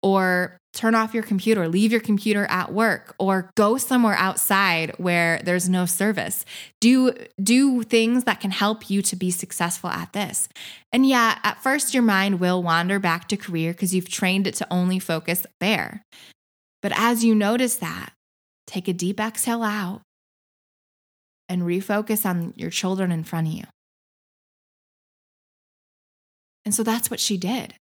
or 0.02 0.58
turn 0.72 0.94
off 0.94 1.14
your 1.14 1.22
computer, 1.22 1.68
leave 1.68 1.92
your 1.92 2.00
computer 2.00 2.44
at 2.46 2.72
work 2.72 3.14
or 3.18 3.50
go 3.54 3.76
somewhere 3.76 4.16
outside 4.16 4.92
where 4.98 5.40
there's 5.44 5.68
no 5.68 5.86
service. 5.86 6.44
Do 6.80 7.12
do 7.40 7.82
things 7.82 8.24
that 8.24 8.40
can 8.40 8.50
help 8.50 8.90
you 8.90 9.00
to 9.02 9.14
be 9.14 9.30
successful 9.30 9.90
at 9.90 10.12
this. 10.12 10.48
And 10.92 11.06
yeah, 11.06 11.38
at 11.44 11.62
first 11.62 11.94
your 11.94 12.02
mind 12.02 12.40
will 12.40 12.62
wander 12.62 12.98
back 12.98 13.28
to 13.28 13.36
career 13.36 13.72
because 13.72 13.94
you've 13.94 14.08
trained 14.08 14.46
it 14.46 14.54
to 14.56 14.66
only 14.72 14.98
focus 14.98 15.46
there. 15.60 16.02
But 16.80 16.92
as 16.96 17.22
you 17.22 17.34
notice 17.34 17.76
that, 17.76 18.12
take 18.66 18.88
a 18.88 18.92
deep 18.92 19.20
exhale 19.20 19.62
out 19.62 20.00
and 21.48 21.62
refocus 21.62 22.26
on 22.26 22.54
your 22.56 22.70
children 22.70 23.12
in 23.12 23.22
front 23.22 23.46
of 23.46 23.52
you. 23.52 23.64
And 26.64 26.74
so 26.74 26.82
that's 26.82 27.10
what 27.10 27.20
she 27.20 27.36
did. 27.36 27.74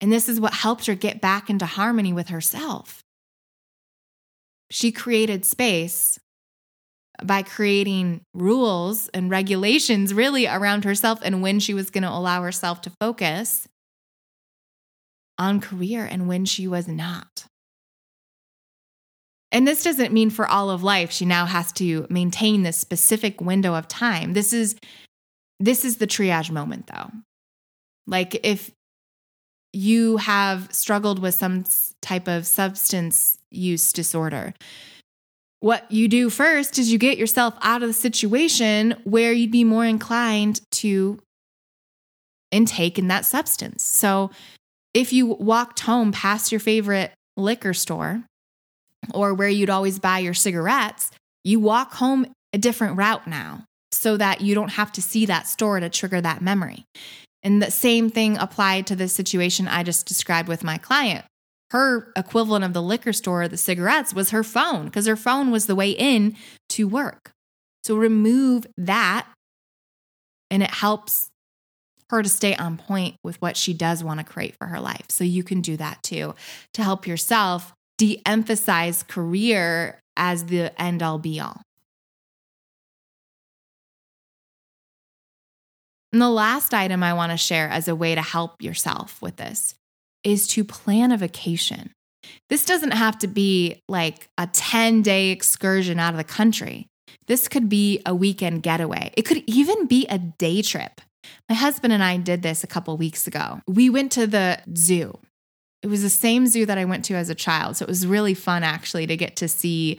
And 0.00 0.12
this 0.12 0.28
is 0.28 0.40
what 0.40 0.52
helped 0.52 0.86
her 0.86 0.94
get 0.94 1.20
back 1.20 1.48
into 1.48 1.66
harmony 1.66 2.12
with 2.12 2.28
herself. 2.28 3.02
She 4.70 4.90
created 4.90 5.44
space 5.44 6.18
by 7.22 7.42
creating 7.42 8.22
rules 8.34 9.08
and 9.08 9.30
regulations 9.30 10.12
really 10.12 10.46
around 10.46 10.84
herself 10.84 11.20
and 11.22 11.42
when 11.42 11.60
she 11.60 11.74
was 11.74 11.90
going 11.90 12.02
to 12.02 12.10
allow 12.10 12.42
herself 12.42 12.80
to 12.82 12.92
focus 13.00 13.68
on 15.38 15.60
career 15.60 16.04
and 16.04 16.26
when 16.26 16.44
she 16.44 16.66
was 16.66 16.88
not. 16.88 17.46
And 19.50 19.68
this 19.68 19.84
doesn't 19.84 20.12
mean 20.12 20.30
for 20.30 20.46
all 20.46 20.70
of 20.70 20.82
life 20.82 21.12
she 21.12 21.26
now 21.26 21.44
has 21.44 21.72
to 21.72 22.06
maintain 22.08 22.62
this 22.62 22.78
specific 22.78 23.40
window 23.40 23.74
of 23.74 23.86
time. 23.86 24.32
This 24.32 24.52
is 24.52 24.76
this 25.60 25.84
is 25.84 25.98
the 25.98 26.06
triage 26.06 26.50
moment 26.50 26.88
though. 26.92 27.10
Like 28.06 28.40
if 28.44 28.70
you 29.72 30.18
have 30.18 30.72
struggled 30.72 31.18
with 31.18 31.34
some 31.34 31.64
type 32.00 32.28
of 32.28 32.46
substance 32.46 33.38
use 33.50 33.92
disorder, 33.92 34.54
what 35.60 35.90
you 35.92 36.08
do 36.08 36.28
first 36.28 36.78
is 36.78 36.90
you 36.90 36.98
get 36.98 37.18
yourself 37.18 37.54
out 37.62 37.82
of 37.82 37.88
the 37.88 37.94
situation 37.94 38.96
where 39.04 39.32
you'd 39.32 39.52
be 39.52 39.64
more 39.64 39.84
inclined 39.84 40.60
to 40.72 41.20
intake 42.50 42.98
in 42.98 43.08
that 43.08 43.24
substance. 43.24 43.84
So 43.84 44.30
if 44.92 45.12
you 45.12 45.26
walked 45.26 45.80
home 45.80 46.12
past 46.12 46.52
your 46.52 46.58
favorite 46.58 47.12
liquor 47.36 47.74
store 47.74 48.24
or 49.14 49.34
where 49.34 49.48
you'd 49.48 49.70
always 49.70 49.98
buy 49.98 50.18
your 50.18 50.34
cigarettes, 50.34 51.10
you 51.44 51.60
walk 51.60 51.94
home 51.94 52.26
a 52.52 52.58
different 52.58 52.96
route 52.96 53.26
now 53.26 53.64
so 53.90 54.16
that 54.16 54.40
you 54.40 54.54
don't 54.54 54.72
have 54.72 54.92
to 54.92 55.02
see 55.02 55.26
that 55.26 55.46
store 55.46 55.80
to 55.80 55.88
trigger 55.88 56.20
that 56.20 56.42
memory. 56.42 56.84
And 57.42 57.62
the 57.62 57.70
same 57.70 58.08
thing 58.08 58.36
applied 58.38 58.86
to 58.86 58.96
the 58.96 59.08
situation 59.08 59.68
I 59.68 59.82
just 59.82 60.06
described 60.06 60.48
with 60.48 60.62
my 60.62 60.78
client. 60.78 61.24
Her 61.70 62.12
equivalent 62.16 62.64
of 62.64 62.74
the 62.74 62.82
liquor 62.82 63.12
store, 63.12 63.48
the 63.48 63.56
cigarettes, 63.56 64.14
was 64.14 64.30
her 64.30 64.44
phone 64.44 64.84
because 64.86 65.06
her 65.06 65.16
phone 65.16 65.50
was 65.50 65.66
the 65.66 65.74
way 65.74 65.90
in 65.90 66.36
to 66.70 66.86
work. 66.86 67.32
So 67.82 67.96
remove 67.96 68.66
that 68.76 69.26
and 70.50 70.62
it 70.62 70.70
helps 70.70 71.30
her 72.10 72.22
to 72.22 72.28
stay 72.28 72.54
on 72.54 72.76
point 72.76 73.16
with 73.24 73.40
what 73.40 73.56
she 73.56 73.72
does 73.72 74.04
want 74.04 74.20
to 74.20 74.24
create 74.24 74.54
for 74.56 74.66
her 74.66 74.78
life. 74.78 75.06
So 75.08 75.24
you 75.24 75.42
can 75.42 75.62
do 75.62 75.78
that 75.78 76.02
too 76.02 76.34
to 76.74 76.84
help 76.84 77.06
yourself 77.06 77.72
de 77.96 78.20
emphasize 78.26 79.02
career 79.02 79.98
as 80.16 80.44
the 80.44 80.78
end 80.80 81.02
all 81.02 81.18
be 81.18 81.40
all. 81.40 81.62
And 86.12 86.20
the 86.20 86.30
last 86.30 86.74
item 86.74 87.02
I 87.02 87.14
want 87.14 87.32
to 87.32 87.38
share 87.38 87.68
as 87.68 87.88
a 87.88 87.96
way 87.96 88.14
to 88.14 88.22
help 88.22 88.60
yourself 88.60 89.20
with 89.22 89.36
this 89.36 89.74
is 90.24 90.46
to 90.48 90.64
plan 90.64 91.10
a 91.10 91.16
vacation. 91.16 91.90
This 92.48 92.64
doesn't 92.64 92.92
have 92.92 93.18
to 93.20 93.26
be 93.26 93.80
like 93.88 94.28
a 94.38 94.46
10 94.46 95.02
day 95.02 95.30
excursion 95.30 95.98
out 95.98 96.14
of 96.14 96.18
the 96.18 96.24
country. 96.24 96.86
This 97.26 97.48
could 97.48 97.68
be 97.68 98.00
a 98.04 98.14
weekend 98.14 98.62
getaway. 98.62 99.12
It 99.16 99.22
could 99.22 99.42
even 99.46 99.86
be 99.86 100.06
a 100.06 100.18
day 100.18 100.62
trip. 100.62 101.00
My 101.48 101.54
husband 101.54 101.92
and 101.92 102.02
I 102.02 102.16
did 102.16 102.42
this 102.42 102.64
a 102.64 102.66
couple 102.68 102.96
weeks 102.96 103.26
ago. 103.26 103.60
We 103.66 103.90
went 103.90 104.12
to 104.12 104.26
the 104.26 104.60
zoo. 104.76 105.18
It 105.82 105.88
was 105.88 106.02
the 106.02 106.10
same 106.10 106.46
zoo 106.46 106.66
that 106.66 106.78
I 106.78 106.84
went 106.84 107.04
to 107.06 107.14
as 107.14 107.30
a 107.30 107.34
child. 107.34 107.76
So 107.76 107.84
it 107.84 107.88
was 107.88 108.06
really 108.06 108.34
fun 108.34 108.62
actually 108.62 109.06
to 109.06 109.16
get 109.16 109.36
to 109.36 109.48
see 109.48 109.98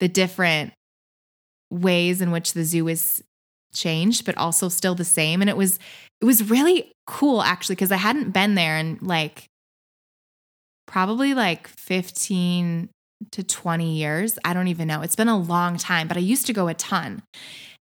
the 0.00 0.08
different 0.08 0.72
ways 1.70 2.20
in 2.20 2.30
which 2.30 2.52
the 2.52 2.64
zoo 2.64 2.86
is 2.88 3.22
changed 3.74 4.24
but 4.24 4.36
also 4.38 4.68
still 4.68 4.94
the 4.94 5.04
same 5.04 5.40
and 5.40 5.50
it 5.50 5.56
was 5.56 5.78
it 6.20 6.24
was 6.24 6.48
really 6.48 6.92
cool 7.06 7.42
actually 7.42 7.74
because 7.74 7.92
I 7.92 7.96
hadn't 7.96 8.30
been 8.30 8.54
there 8.54 8.78
in 8.78 8.98
like 9.02 9.46
probably 10.86 11.34
like 11.34 11.68
15 11.68 12.88
to 13.32 13.42
20 13.42 13.92
years. 13.96 14.38
I 14.44 14.54
don't 14.54 14.68
even 14.68 14.88
know. 14.88 15.02
It's 15.02 15.16
been 15.16 15.28
a 15.28 15.38
long 15.38 15.76
time, 15.76 16.08
but 16.08 16.16
I 16.16 16.20
used 16.20 16.46
to 16.46 16.52
go 16.52 16.68
a 16.68 16.74
ton. 16.74 17.22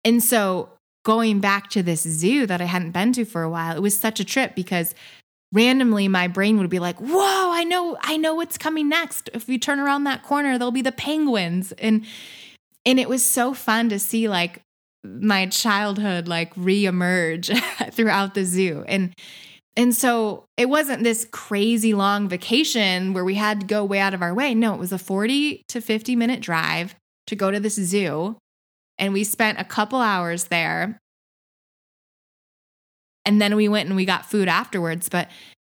And 0.03 0.23
so 0.23 0.69
going 1.05 1.39
back 1.39 1.69
to 1.71 1.83
this 1.83 2.01
zoo 2.01 2.45
that 2.45 2.61
I 2.61 2.65
hadn't 2.65 2.91
been 2.91 3.13
to 3.13 3.25
for 3.25 3.43
a 3.43 3.49
while, 3.49 3.75
it 3.75 3.81
was 3.81 3.97
such 3.97 4.19
a 4.19 4.25
trip 4.25 4.55
because 4.55 4.93
randomly 5.53 6.07
my 6.07 6.27
brain 6.27 6.57
would 6.59 6.69
be 6.69 6.79
like, 6.79 6.97
"Whoa, 6.99 7.51
I 7.51 7.63
know 7.63 7.97
I 8.01 8.17
know 8.17 8.35
what's 8.35 8.57
coming 8.57 8.89
next. 8.89 9.29
If 9.33 9.47
we 9.47 9.57
turn 9.57 9.79
around 9.79 10.03
that 10.03 10.23
corner, 10.23 10.57
there'll 10.57 10.71
be 10.71 10.81
the 10.81 10.91
penguins." 10.91 11.71
And 11.73 12.05
and 12.85 12.99
it 12.99 13.09
was 13.09 13.25
so 13.25 13.53
fun 13.53 13.89
to 13.89 13.99
see 13.99 14.29
like 14.29 14.61
my 15.03 15.45
childhood 15.47 16.27
like 16.27 16.53
reemerge 16.55 17.57
throughout 17.93 18.33
the 18.33 18.45
zoo. 18.45 18.83
And 18.87 19.13
and 19.77 19.95
so 19.95 20.45
it 20.57 20.67
wasn't 20.67 21.03
this 21.03 21.25
crazy 21.31 21.93
long 21.93 22.27
vacation 22.27 23.13
where 23.13 23.23
we 23.23 23.35
had 23.35 23.61
to 23.61 23.65
go 23.65 23.85
way 23.85 23.99
out 23.99 24.13
of 24.13 24.21
our 24.21 24.33
way. 24.33 24.53
No, 24.53 24.73
it 24.73 24.79
was 24.79 24.91
a 24.91 24.97
40 24.97 25.63
to 25.69 25.79
50 25.79 26.15
minute 26.15 26.41
drive 26.41 26.95
to 27.27 27.35
go 27.35 27.49
to 27.49 27.59
this 27.59 27.75
zoo 27.75 28.35
and 28.99 29.13
we 29.13 29.23
spent 29.23 29.59
a 29.59 29.63
couple 29.63 29.99
hours 29.99 30.45
there. 30.45 30.99
And 33.25 33.41
then 33.41 33.55
we 33.55 33.69
went 33.69 33.87
and 33.87 33.95
we 33.95 34.05
got 34.05 34.29
food 34.29 34.47
afterwards, 34.47 35.07
but 35.07 35.29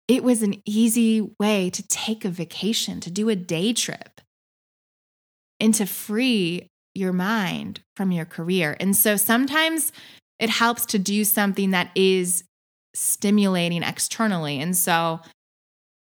it 0.07 0.23
was 0.23 0.43
an 0.43 0.61
easy 0.65 1.27
way 1.39 1.69
to 1.71 1.85
take 1.87 2.23
a 2.23 2.29
vacation, 2.29 2.99
to 3.01 3.09
do 3.09 3.29
a 3.29 3.35
day 3.35 3.73
trip, 3.73 4.21
and 5.59 5.73
to 5.73 5.85
free 5.85 6.69
your 6.95 7.13
mind 7.13 7.81
from 7.95 8.11
your 8.11 8.25
career. 8.25 8.75
And 8.79 8.95
so 8.95 9.17
sometimes 9.17 9.91
it 10.39 10.49
helps 10.49 10.85
to 10.87 10.99
do 10.99 11.23
something 11.23 11.71
that 11.71 11.91
is 11.95 12.43
stimulating 12.93 13.83
externally. 13.83 14.59
And 14.59 14.75
so 14.75 15.19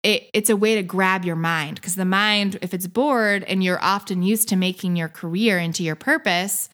it, 0.03 0.29
it's 0.33 0.49
a 0.49 0.55
way 0.55 0.75
to 0.75 0.83
grab 0.83 1.25
your 1.25 1.35
mind 1.35 1.75
because 1.75 1.95
the 1.95 2.05
mind, 2.05 2.57
if 2.61 2.73
it's 2.73 2.87
bored 2.87 3.43
and 3.43 3.63
you're 3.63 3.81
often 3.81 4.23
used 4.23 4.49
to 4.49 4.55
making 4.55 4.95
your 4.95 5.07
career 5.07 5.57
into 5.57 5.83
your 5.83 5.95
purpose, 5.95 6.69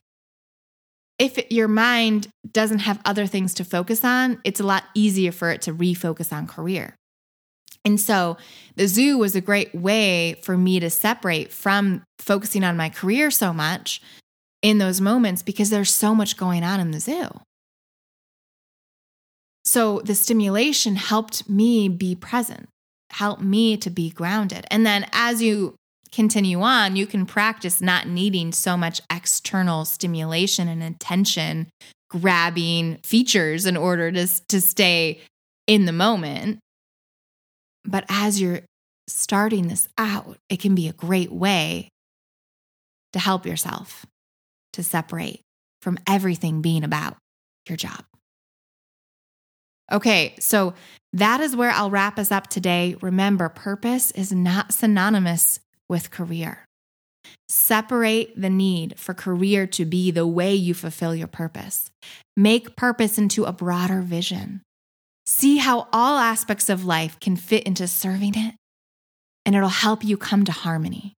if 1.18 1.50
your 1.50 1.68
mind 1.68 2.28
doesn't 2.50 2.80
have 2.80 3.00
other 3.04 3.26
things 3.26 3.54
to 3.54 3.64
focus 3.64 4.04
on, 4.04 4.40
it's 4.44 4.60
a 4.60 4.64
lot 4.64 4.84
easier 4.94 5.32
for 5.32 5.50
it 5.50 5.62
to 5.62 5.74
refocus 5.74 6.32
on 6.32 6.46
career. 6.46 6.94
And 7.88 7.98
so 7.98 8.36
the 8.76 8.86
zoo 8.86 9.16
was 9.16 9.34
a 9.34 9.40
great 9.40 9.74
way 9.74 10.34
for 10.42 10.58
me 10.58 10.78
to 10.78 10.90
separate 10.90 11.50
from 11.50 12.02
focusing 12.18 12.62
on 12.62 12.76
my 12.76 12.90
career 12.90 13.30
so 13.30 13.54
much 13.54 14.02
in 14.60 14.76
those 14.76 15.00
moments 15.00 15.42
because 15.42 15.70
there's 15.70 15.92
so 15.92 16.14
much 16.14 16.36
going 16.36 16.62
on 16.62 16.80
in 16.80 16.90
the 16.90 17.00
zoo. 17.00 17.28
So 19.64 20.00
the 20.04 20.14
stimulation 20.14 20.96
helped 20.96 21.48
me 21.48 21.88
be 21.88 22.14
present, 22.14 22.68
helped 23.10 23.42
me 23.42 23.78
to 23.78 23.88
be 23.88 24.10
grounded. 24.10 24.66
And 24.70 24.84
then 24.84 25.06
as 25.12 25.40
you 25.42 25.74
continue 26.12 26.60
on, 26.60 26.94
you 26.94 27.06
can 27.06 27.24
practice 27.24 27.80
not 27.80 28.06
needing 28.06 28.52
so 28.52 28.76
much 28.76 29.00
external 29.10 29.86
stimulation 29.86 30.68
and 30.68 30.82
attention 30.82 31.68
grabbing 32.10 32.98
features 33.02 33.64
in 33.64 33.78
order 33.78 34.12
to, 34.12 34.26
to 34.48 34.60
stay 34.60 35.20
in 35.66 35.86
the 35.86 35.92
moment. 35.92 36.58
But 37.88 38.04
as 38.10 38.40
you're 38.40 38.60
starting 39.08 39.68
this 39.68 39.88
out, 39.96 40.36
it 40.50 40.60
can 40.60 40.74
be 40.74 40.88
a 40.88 40.92
great 40.92 41.32
way 41.32 41.88
to 43.14 43.18
help 43.18 43.46
yourself 43.46 44.04
to 44.74 44.82
separate 44.82 45.40
from 45.80 45.98
everything 46.06 46.60
being 46.60 46.84
about 46.84 47.16
your 47.66 47.76
job. 47.76 48.04
Okay, 49.90 50.34
so 50.38 50.74
that 51.14 51.40
is 51.40 51.56
where 51.56 51.70
I'll 51.70 51.90
wrap 51.90 52.18
us 52.18 52.30
up 52.30 52.48
today. 52.48 52.94
Remember, 53.00 53.48
purpose 53.48 54.10
is 54.10 54.30
not 54.30 54.74
synonymous 54.74 55.60
with 55.88 56.10
career. 56.10 56.66
Separate 57.48 58.38
the 58.38 58.50
need 58.50 58.98
for 58.98 59.14
career 59.14 59.66
to 59.68 59.86
be 59.86 60.10
the 60.10 60.26
way 60.26 60.54
you 60.54 60.74
fulfill 60.74 61.14
your 61.14 61.26
purpose. 61.26 61.90
Make 62.36 62.76
purpose 62.76 63.16
into 63.16 63.44
a 63.44 63.52
broader 63.52 64.02
vision. 64.02 64.60
See 65.30 65.58
how 65.58 65.88
all 65.92 66.16
aspects 66.16 66.70
of 66.70 66.86
life 66.86 67.20
can 67.20 67.36
fit 67.36 67.64
into 67.64 67.86
serving 67.86 68.32
it, 68.34 68.54
and 69.44 69.54
it'll 69.54 69.68
help 69.68 70.02
you 70.02 70.16
come 70.16 70.46
to 70.46 70.52
harmony. 70.52 71.12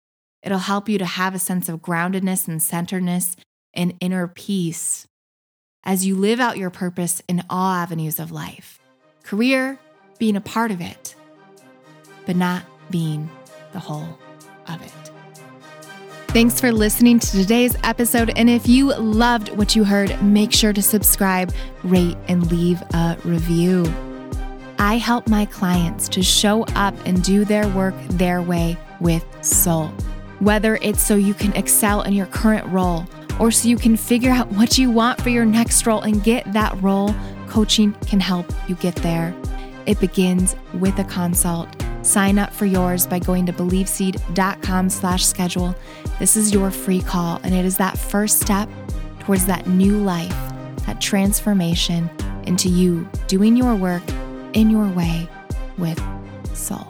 It'll 0.43 0.57
help 0.57 0.89
you 0.89 0.97
to 0.97 1.05
have 1.05 1.35
a 1.35 1.39
sense 1.39 1.69
of 1.69 1.83
groundedness 1.83 2.49
and 2.49 2.63
centeredness 2.63 3.37
and 3.75 3.93
inner 4.01 4.27
peace 4.27 5.07
as 5.85 6.07
you 6.07 6.17
live 6.17 6.41
out 6.41 6.57
your 6.57 6.71
purpose 6.71 7.21
in 7.29 7.45
all 7.51 7.71
avenues 7.71 8.19
of 8.19 8.33
life. 8.33 8.81
Career 9.25 9.79
being 10.19 10.37
a 10.37 10.41
part 10.41 10.71
of 10.71 10.81
it, 10.81 11.15
but 12.25 12.35
not 12.35 12.63
being 12.91 13.29
the 13.73 13.79
whole 13.79 14.19
of 14.67 14.81
it. 14.81 15.08
Thanks 16.33 16.61
for 16.61 16.73
listening 16.73 17.19
to 17.21 17.31
today's 17.31 17.75
episode. 17.85 18.31
And 18.37 18.51
if 18.51 18.69
you 18.69 18.95
loved 18.95 19.49
what 19.57 19.75
you 19.75 19.83
heard, 19.83 20.23
make 20.23 20.53
sure 20.53 20.75
to 20.75 20.83
subscribe, 20.83 21.55
rate, 21.83 22.19
and 22.29 22.53
leave 22.53 22.83
a 22.93 23.17
review. 23.25 23.91
I 24.79 24.99
help 24.99 25.27
my 25.27 25.47
clients 25.47 26.07
to 26.11 26.23
show 26.23 26.65
up 26.77 26.95
and 27.07 27.25
do 27.25 27.47
their 27.47 27.67
work 27.69 27.95
their 28.11 28.43
way 28.43 28.77
with 29.01 29.25
soul. 29.41 29.89
Whether 30.41 30.77
it's 30.83 31.03
so 31.03 31.17
you 31.17 31.33
can 31.33 31.55
excel 31.55 32.03
in 32.03 32.13
your 32.13 32.27
current 32.27 32.67
role 32.67 33.07
or 33.41 33.51
so 33.51 33.67
you 33.67 33.79
can 33.79 33.97
figure 33.97 34.31
out 34.31 34.53
what 34.53 34.77
you 34.77 34.91
want 34.91 35.23
for 35.23 35.31
your 35.31 35.47
next 35.47 35.87
role 35.87 36.03
and 36.03 36.23
get 36.23 36.53
that 36.53 36.81
role, 36.83 37.15
coaching 37.49 37.95
can 38.07 38.21
help 38.21 38.47
you 38.69 38.75
get 38.75 38.97
there. 38.97 39.35
It 39.87 39.99
begins 39.99 40.57
with 40.75 40.99
a 40.99 41.05
consult 41.05 41.75
Sign 42.09 42.39
up 42.39 42.55
for 42.55 42.65
yours 42.65 43.07
by 43.07 43.19
going 43.19 43.45
to 43.45 43.53
beliefseed.com 43.53 44.89
slash 44.89 45.27
schedule. 45.27 45.77
This 46.19 46.37
is 46.37 46.55
your 46.55 46.71
free 46.71 47.03
call, 47.03 47.39
and 47.43 47.55
it 47.55 47.67
is 47.67 47.77
that 47.77 47.99
first 47.99 48.41
step 48.41 48.67
towards 49.21 49.45
that 49.45 49.67
new 49.67 49.99
life, 49.99 50.35
that 50.87 51.03
transformation 51.03 52.09
into 52.45 52.71
you 52.71 53.07
doing 53.27 53.59
your 53.59 53.75
work 53.75 54.03
in 54.55 54.71
your 54.71 54.89
way 54.89 55.29
with 55.77 56.03
soul. 56.55 56.89